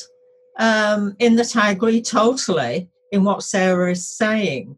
[0.57, 4.77] um, in that i agree totally in what Sarah is saying.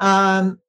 [0.00, 0.60] Um,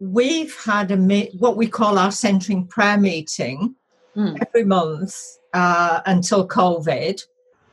[0.00, 0.96] we've had a
[1.38, 3.74] what we call our centering prayer meeting
[4.20, 4.38] mm.
[4.46, 5.16] every month
[5.52, 7.22] uh, until COVID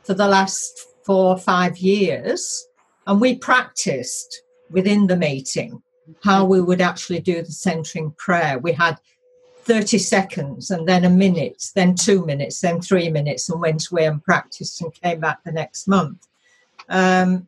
[0.04, 2.68] for the last four or five years,
[3.06, 5.82] and we practiced within the meeting
[6.24, 8.60] how we would actually do the centering prayer.
[8.60, 8.98] We had
[9.64, 14.06] 30 seconds and then a minute, then two minutes, then three minutes, and went away
[14.06, 16.26] and practiced and came back the next month.
[16.88, 17.48] Um,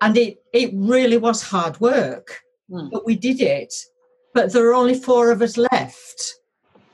[0.00, 2.90] and it, it really was hard work, Mm.
[2.90, 3.74] but we did it.
[4.32, 6.36] But there are only four of us left.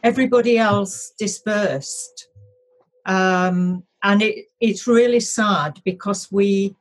[0.06, 2.28] Everybody else dispersed.
[3.06, 6.74] Um, and it, it's really sad because we,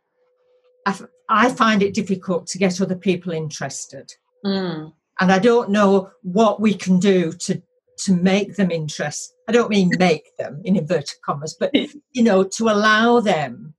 [0.86, 4.12] I, f- I find it difficult to get other people interested
[4.46, 4.94] Mm.
[5.20, 7.62] and I don't know what we can do to
[7.98, 9.34] to make them interest.
[9.48, 11.72] I don't mean make them in inverted commas, but
[12.12, 13.74] you know, to allow them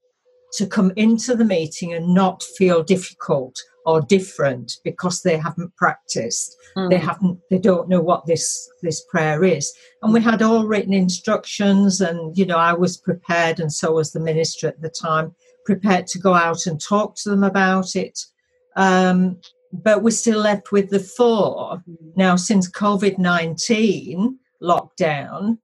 [0.54, 3.54] to come into the meeting and not feel difficult
[3.86, 6.56] or different because they haven't practiced.
[6.76, 6.90] Mm.
[6.90, 7.38] They haven't.
[7.50, 9.72] They don't know what this this prayer is.
[10.02, 14.12] And we had all written instructions, and you know, I was prepared, and so was
[14.12, 15.34] the minister at the time,
[15.64, 18.18] prepared to go out and talk to them about it.
[18.74, 19.40] Um,
[19.72, 21.82] but we're still left with the four.
[22.16, 25.58] Now, since COVID 19 lockdown,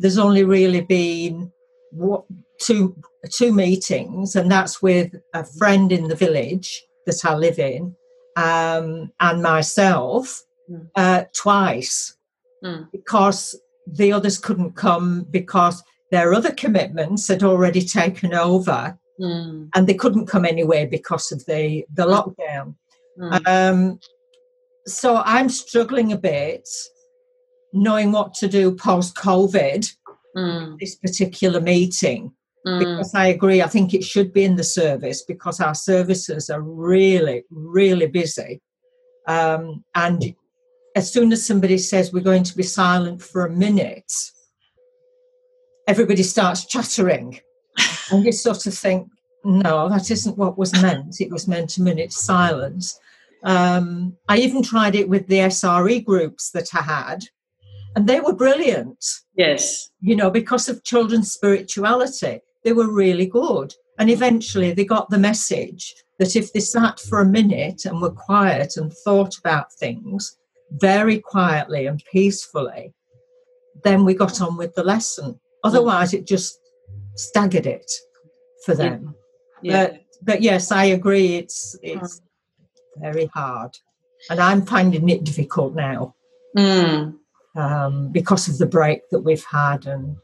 [0.00, 1.52] there's only really been
[1.92, 2.24] wa-
[2.60, 2.96] two,
[3.30, 7.94] two meetings, and that's with a friend in the village that I live in
[8.36, 10.86] um, and myself Mm.
[10.96, 12.14] uh, twice
[12.62, 12.90] Mm.
[12.92, 15.82] because the others couldn't come because
[16.12, 19.70] their other commitments had already taken over Mm.
[19.74, 22.74] and they couldn't come anyway because of the, the lockdown.
[23.18, 23.48] Mm.
[23.48, 24.00] Um,
[24.86, 26.68] so I'm struggling a bit
[27.72, 29.82] knowing what to do post COVID,
[30.36, 30.78] Mm.
[30.78, 32.32] this particular meeting,
[32.68, 32.78] Mm.
[32.80, 36.60] because I agree, I think it should be in the service because our services are
[36.60, 38.60] really, really busy.
[39.26, 40.34] Um, and
[40.96, 44.12] as soon as somebody says we're going to be silent for a minute,
[45.86, 47.40] everybody starts chattering.
[48.10, 49.08] and you sort of think,
[49.44, 51.20] no, that isn't what was meant.
[51.20, 52.98] It was meant a minute's silence.
[53.44, 57.24] Um, I even tried it with the SRE groups that I had,
[57.94, 59.04] and they were brilliant,
[59.36, 59.90] Yes.
[60.00, 62.40] you know, because of children's spirituality.
[62.64, 63.74] They were really good.
[63.98, 68.10] And eventually they got the message that if they sat for a minute and were
[68.10, 70.36] quiet and thought about things
[70.72, 72.92] very quietly and peacefully,
[73.84, 75.38] then we got on with the lesson.
[75.64, 76.58] Otherwise, it just
[77.14, 77.90] staggered it
[78.64, 79.14] for them.
[79.62, 79.86] Yeah.
[79.86, 81.36] But, but yes, I agree.
[81.36, 82.20] It's it's
[82.96, 83.76] very hard,
[84.30, 86.14] and I'm finding it difficult now
[86.56, 87.14] Mm.
[87.56, 90.16] um, because of the break that we've had, and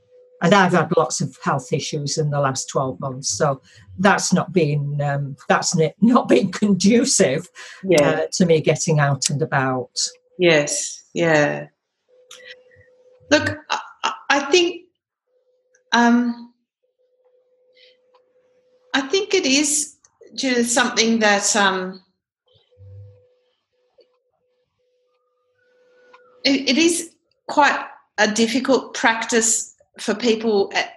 [0.43, 3.29] and I've had lots of health issues in the last twelve months.
[3.31, 3.63] So
[3.99, 7.49] that's not been um, that's not been conducive
[7.83, 8.09] Yeah.
[8.11, 9.91] uh, to me getting out and about.
[10.39, 11.69] Yes, yeah.
[13.31, 14.83] Look, I, I- I think,
[15.93, 16.53] um,
[18.93, 19.95] I think it is
[20.35, 22.03] Judith, something that um,
[26.45, 27.11] it, it is
[27.49, 27.79] quite
[28.19, 30.93] a difficult practice for people at,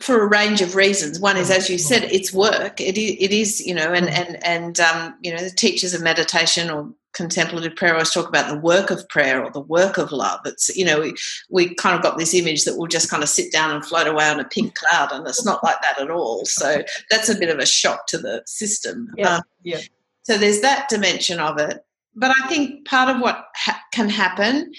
[0.00, 1.20] for a range of reasons.
[1.20, 2.80] One is, as you said, it's work.
[2.80, 6.02] It is, it is you know, and and and um, you know, the teachers of
[6.02, 10.12] meditation or contemplative prayer always talk about the work of prayer or the work of
[10.12, 10.40] love.
[10.46, 11.14] It's you know, we,
[11.50, 14.06] we kind of got this image that we'll just kind of sit down and float
[14.06, 16.46] away on a pink cloud, and it's not like that at all.
[16.46, 19.08] So that's a bit of a shock to the system.
[19.16, 19.80] Yeah, Um, yeah.
[20.22, 21.84] So there's that dimension of it.
[22.14, 24.72] But I think part of what ha- can happen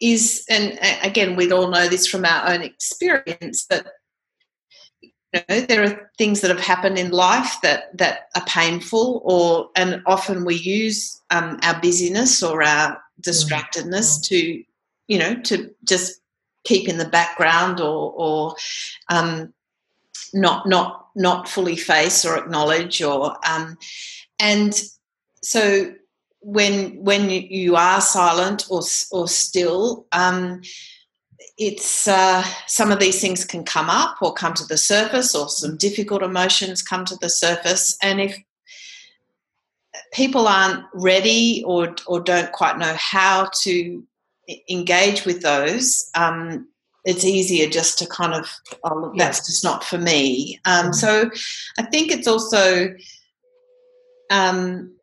[0.00, 3.86] is, and again, we'd all know this from our own experience, that
[5.02, 9.70] you know, there are things that have happened in life that that are painful, or
[9.76, 14.62] and often we use um, our busyness or our distractedness to,
[15.08, 16.20] you know, to just
[16.64, 18.54] keep in the background or or
[19.08, 19.52] um,
[20.32, 23.76] not not not fully face or acknowledge or um,
[24.38, 24.82] and
[25.42, 25.92] so
[26.46, 28.80] when when you, are silent or
[29.10, 30.60] or still um,
[31.58, 35.48] it's uh, some of these things can come up or come to the surface or
[35.48, 37.98] some difficult emotions come to the surface.
[38.00, 38.36] And if
[40.12, 44.04] people aren't ready or or don't quite know how to
[44.70, 46.68] engage with those um,
[47.04, 48.48] it's easier just to kind of
[48.84, 50.60] oh look, that's just not for me.
[50.64, 50.94] Um, Mhm.
[50.94, 51.30] so
[51.78, 52.94] i think it's also
[54.30, 54.95] um,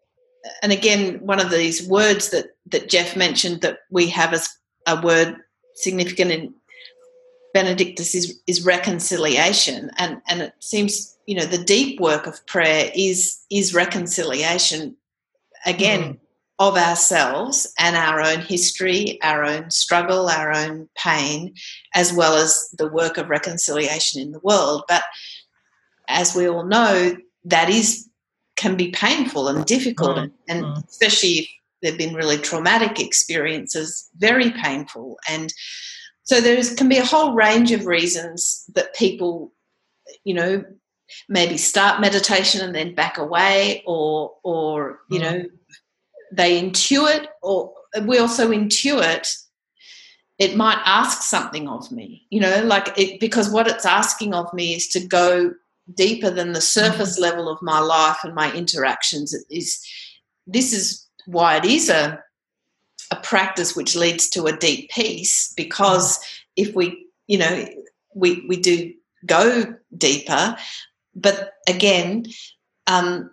[0.62, 4.50] and again one of these words that that jeff mentioned that we have as
[4.88, 5.36] a word
[5.76, 6.54] significant in
[7.54, 9.92] benedictus is is reconciliation.
[9.98, 14.98] And and it seems you know the deep work of prayer is is reconciliation
[15.66, 16.14] again mm-hmm.
[16.60, 21.54] of ourselves and our own history our own struggle our own pain
[21.96, 24.84] as well as the work of reconciliation in the world.
[24.88, 25.04] But
[26.10, 27.16] as we all know
[27.46, 28.10] that is
[28.56, 30.88] can be painful and difficult Mm, and, and mm.
[30.88, 31.48] especially if
[31.82, 35.18] they've been really traumatic experiences, very painful.
[35.30, 35.54] And
[36.24, 39.52] so there can be a whole range of reasons that people,
[40.24, 40.64] you know,
[41.28, 45.24] maybe start meditation and then back away, or or you mm.
[45.24, 45.46] know,
[46.32, 47.74] they intuit, or
[48.04, 49.38] we also intuit.
[50.40, 54.52] It might ask something of me, you know, like it, because what it's asking of
[54.54, 55.54] me is to go
[55.94, 57.24] deeper than the surface mm-hmm.
[57.24, 59.34] level of my life and my interactions.
[59.34, 59.84] It is
[60.48, 62.20] this is why it is a
[63.12, 66.20] a practice which leads to a deep peace because
[66.56, 67.68] if we you know
[68.16, 68.94] we we do
[69.26, 70.56] go deeper
[71.16, 72.26] but again
[72.88, 73.30] um,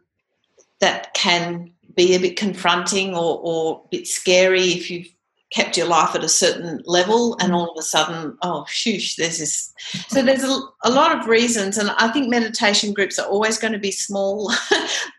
[0.80, 5.12] that can be a bit confronting or, or a bit scary if you've
[5.52, 9.38] kept your life at a certain level and all of a sudden oh shoosh there's
[9.38, 9.72] this
[10.08, 13.72] so there's a, a lot of reasons and i think meditation groups are always going
[13.72, 14.52] to be small.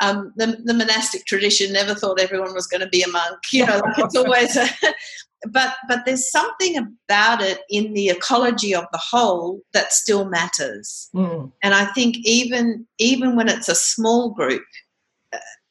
[0.02, 3.66] Um, the, the, monastic tradition never thought everyone was going to be a monk you
[3.66, 4.68] know like it's always a,
[5.52, 11.10] but but there's something about it in the ecology of the whole that still matters.
[11.14, 11.52] Mm.
[11.62, 14.64] and i think even even when it's a small group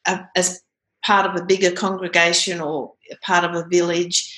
[0.05, 0.61] uh, as
[1.05, 4.35] part of a bigger congregation or part of a village,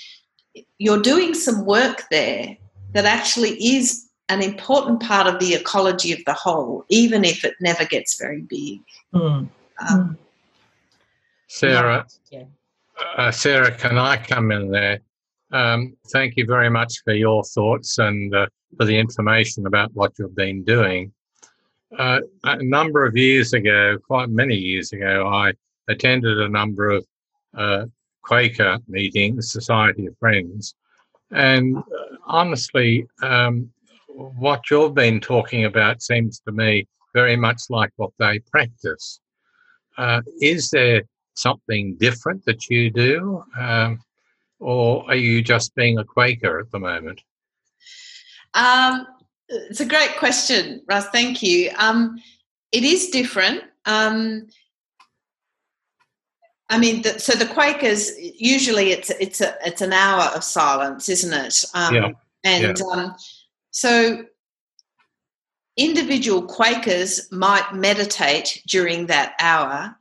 [0.77, 2.57] you're doing some work there
[2.93, 7.53] that actually is an important part of the ecology of the whole, even if it
[7.59, 8.79] never gets very big.
[9.13, 9.49] Mm.
[9.89, 10.17] Um,
[11.47, 12.43] Sarah, yeah.
[13.17, 15.01] uh, Sarah, can I come in there?
[15.51, 18.47] Um, thank you very much for your thoughts and uh,
[18.77, 21.11] for the information about what you've been doing.
[21.97, 25.51] Uh, a number of years ago, quite many years ago, I
[25.91, 27.05] attended a number of
[27.55, 27.85] uh,
[28.21, 30.75] Quaker meetings, Society of Friends,
[31.31, 31.81] and uh,
[32.25, 33.71] honestly, um,
[34.07, 39.19] what you've been talking about seems to me very much like what they practice.
[39.97, 43.99] Uh, is there something different that you do, um,
[44.59, 47.21] or are you just being a Quaker at the moment?
[48.53, 49.07] Um,
[49.49, 51.07] it's a great question, Russ.
[51.09, 51.71] Thank you.
[51.77, 52.21] Um,
[52.71, 53.63] it is different.
[53.85, 54.47] Um,
[56.71, 61.09] I mean, the, so the Quakers usually it's it's a it's an hour of silence,
[61.09, 61.65] isn't it?
[61.73, 62.11] Um, yeah.
[62.45, 62.85] And yeah.
[62.93, 63.15] Um,
[63.71, 64.23] so
[65.75, 69.93] individual Quakers might meditate during that hour,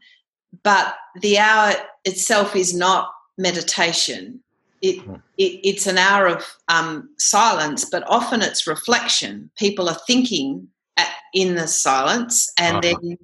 [0.62, 4.40] but the hour itself is not meditation.
[4.80, 5.14] It, hmm.
[5.38, 9.50] it it's an hour of um, silence, but often it's reflection.
[9.58, 12.96] People are thinking at, in the silence, and uh-huh.
[13.02, 13.18] then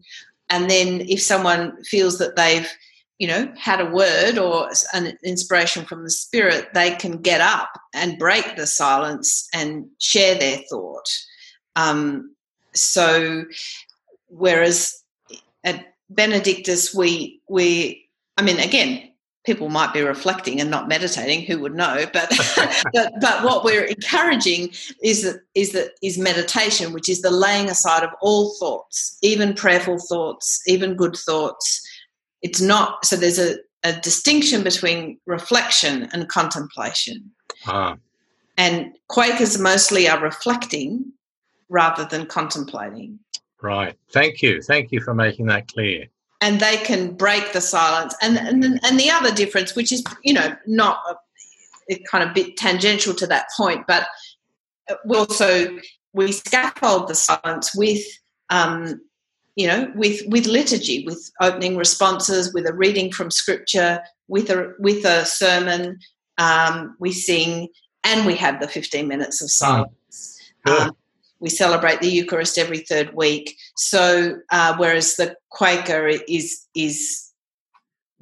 [0.51, 2.69] and then if someone feels that they've
[3.19, 7.71] you know, had a word or an inspiration from the spirit, they can get up
[7.95, 11.09] and break the silence and share their thought.
[11.77, 12.35] Um,
[12.75, 13.45] so,
[14.29, 15.03] whereas
[15.65, 18.07] at Benedictus, we we,
[18.37, 19.11] I mean, again,
[19.47, 21.47] people might be reflecting and not meditating.
[21.47, 22.05] Who would know?
[22.13, 22.31] But
[22.93, 27.71] but, but what we're encouraging is that is that is meditation, which is the laying
[27.71, 31.83] aside of all thoughts, even prayerful thoughts, even good thoughts
[32.43, 37.31] it's not so there's a, a distinction between reflection and contemplation.
[37.67, 37.97] Ah.
[38.59, 41.13] and quakers mostly are reflecting
[41.69, 43.19] rather than contemplating.
[43.63, 43.97] Right.
[44.11, 44.63] Thank you.
[44.63, 46.07] Thank you for making that clear.
[46.41, 48.15] And they can break the silence.
[48.21, 50.99] And and, and the other difference which is you know not
[51.91, 54.09] a, kind of bit tangential to that point but
[55.05, 55.79] we also
[56.13, 58.03] we scaffold the silence with
[58.51, 59.01] um,
[59.57, 64.75] you know, with with liturgy, with opening responses, with a reading from scripture, with a
[64.79, 65.99] with a sermon,
[66.39, 67.69] um, we sing,
[68.05, 70.39] and we have the fifteen minutes of silence.
[70.67, 70.93] Um,
[71.41, 73.57] we celebrate the Eucharist every third week.
[73.77, 77.33] So, uh, whereas the Quaker is is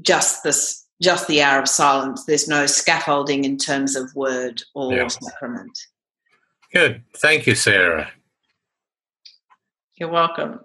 [0.00, 2.24] just this just the hour of silence.
[2.24, 5.08] There's no scaffolding in terms of word or yeah.
[5.08, 5.76] sacrament.
[6.72, 7.02] Good.
[7.16, 8.10] Thank you, Sarah.
[9.96, 10.60] You're welcome.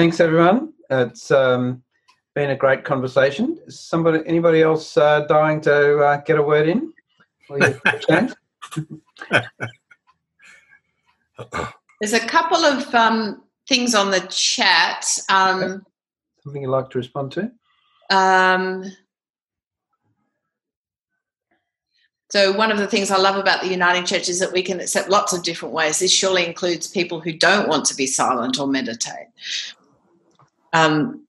[0.00, 0.72] Thanks, everyone.
[0.88, 1.82] It's um,
[2.34, 3.58] been a great conversation.
[3.66, 6.94] Is somebody, anybody else uh, dying to uh, get a word in?
[12.00, 15.04] There's a couple of um, things on the chat.
[15.28, 15.84] Um,
[16.44, 17.52] Something you'd like to respond to?
[18.08, 18.90] Um,
[22.30, 24.80] so one of the things I love about the Uniting Church is that we can
[24.80, 25.98] accept lots of different ways.
[25.98, 29.26] This surely includes people who don't want to be silent or meditate.
[30.72, 31.26] Um,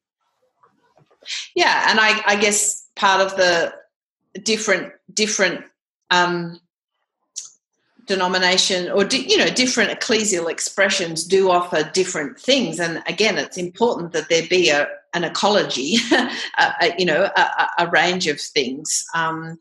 [1.56, 3.74] yeah, and I, I guess part of the
[4.44, 5.64] different different
[6.10, 6.60] um,
[8.06, 12.80] denomination or you know different ecclesial expressions do offer different things.
[12.80, 16.32] And again it's important that there be a, an ecology a,
[16.82, 19.06] a, you know a, a, range of things.
[19.14, 19.60] Um,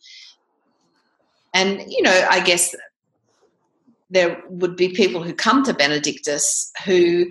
[1.54, 2.74] and you know i guess
[4.10, 7.26] there would be people who come to benedictus who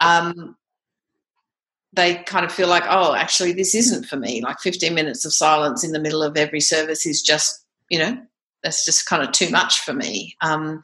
[0.00, 0.56] um,
[1.92, 5.32] they kind of feel like oh actually this isn't for me like 15 minutes of
[5.32, 8.16] silence in the middle of every service is just you know
[8.62, 10.36] that's just kind of too much for me.
[10.40, 10.82] Um,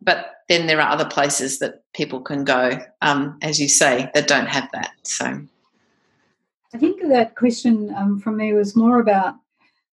[0.00, 4.28] but then there are other places that people can go, um, as you say, that
[4.28, 4.92] don't have that.
[5.02, 5.40] So
[6.72, 9.34] I think that question um, from me was more about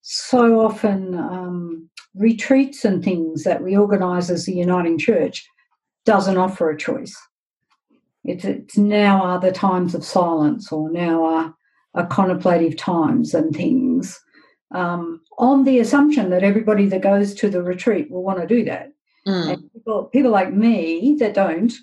[0.02, 5.48] so often um, retreats and things that we organise as the Uniting Church
[6.06, 7.16] doesn't offer a choice.
[8.26, 11.56] It's, it's now are the times of silence or now are,
[11.94, 14.20] are contemplative times and things
[14.72, 18.64] um, on the assumption that everybody that goes to the retreat will want to do
[18.66, 18.92] that.
[19.28, 19.54] Mm.
[19.54, 21.74] And people, people like me that don't,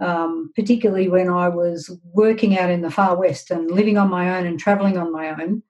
[0.00, 4.36] um, particularly when I was working out in the far west and living on my
[4.36, 5.62] own and traveling on my own,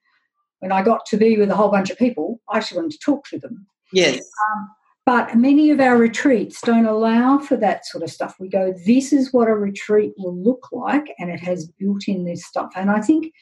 [0.60, 2.98] when I got to be with a whole bunch of people, I actually wanted to
[3.04, 3.66] talk to them.
[3.92, 4.16] Yes.
[4.16, 4.70] Um,
[5.04, 8.36] but many of our retreats don't allow for that sort of stuff.
[8.38, 12.24] We go, this is what a retreat will look like, and it has built in
[12.24, 12.70] this stuff.
[12.76, 13.32] And I think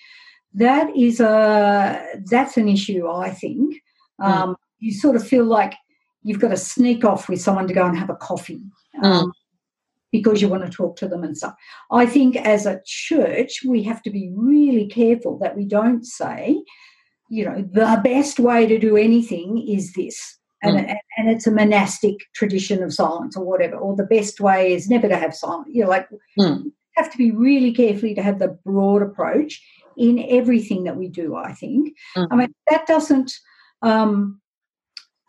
[0.54, 3.08] that is a that's an issue.
[3.08, 3.76] I think
[4.18, 4.24] hmm.
[4.24, 4.56] um, mm.
[4.78, 5.74] you sort of feel like
[6.22, 8.62] you've got to sneak off with someone to go and have a coffee.
[9.02, 9.32] Um, mm.
[10.12, 11.54] Because you want to talk to them and stuff.
[11.92, 16.64] I think as a church, we have to be really careful that we don't say,
[17.28, 20.39] you know, the best way to do anything is this.
[20.62, 20.96] And, mm.
[21.16, 25.08] and it's a monastic tradition of silence or whatever, or the best way is never
[25.08, 25.68] to have silence.
[25.70, 26.08] You know, like
[26.38, 26.70] mm.
[26.96, 29.62] have to be really carefully to have the broad approach
[29.96, 31.36] in everything that we do.
[31.36, 31.96] I think.
[32.16, 32.32] Mm-hmm.
[32.32, 33.32] I mean, that doesn't.
[33.82, 34.40] Um,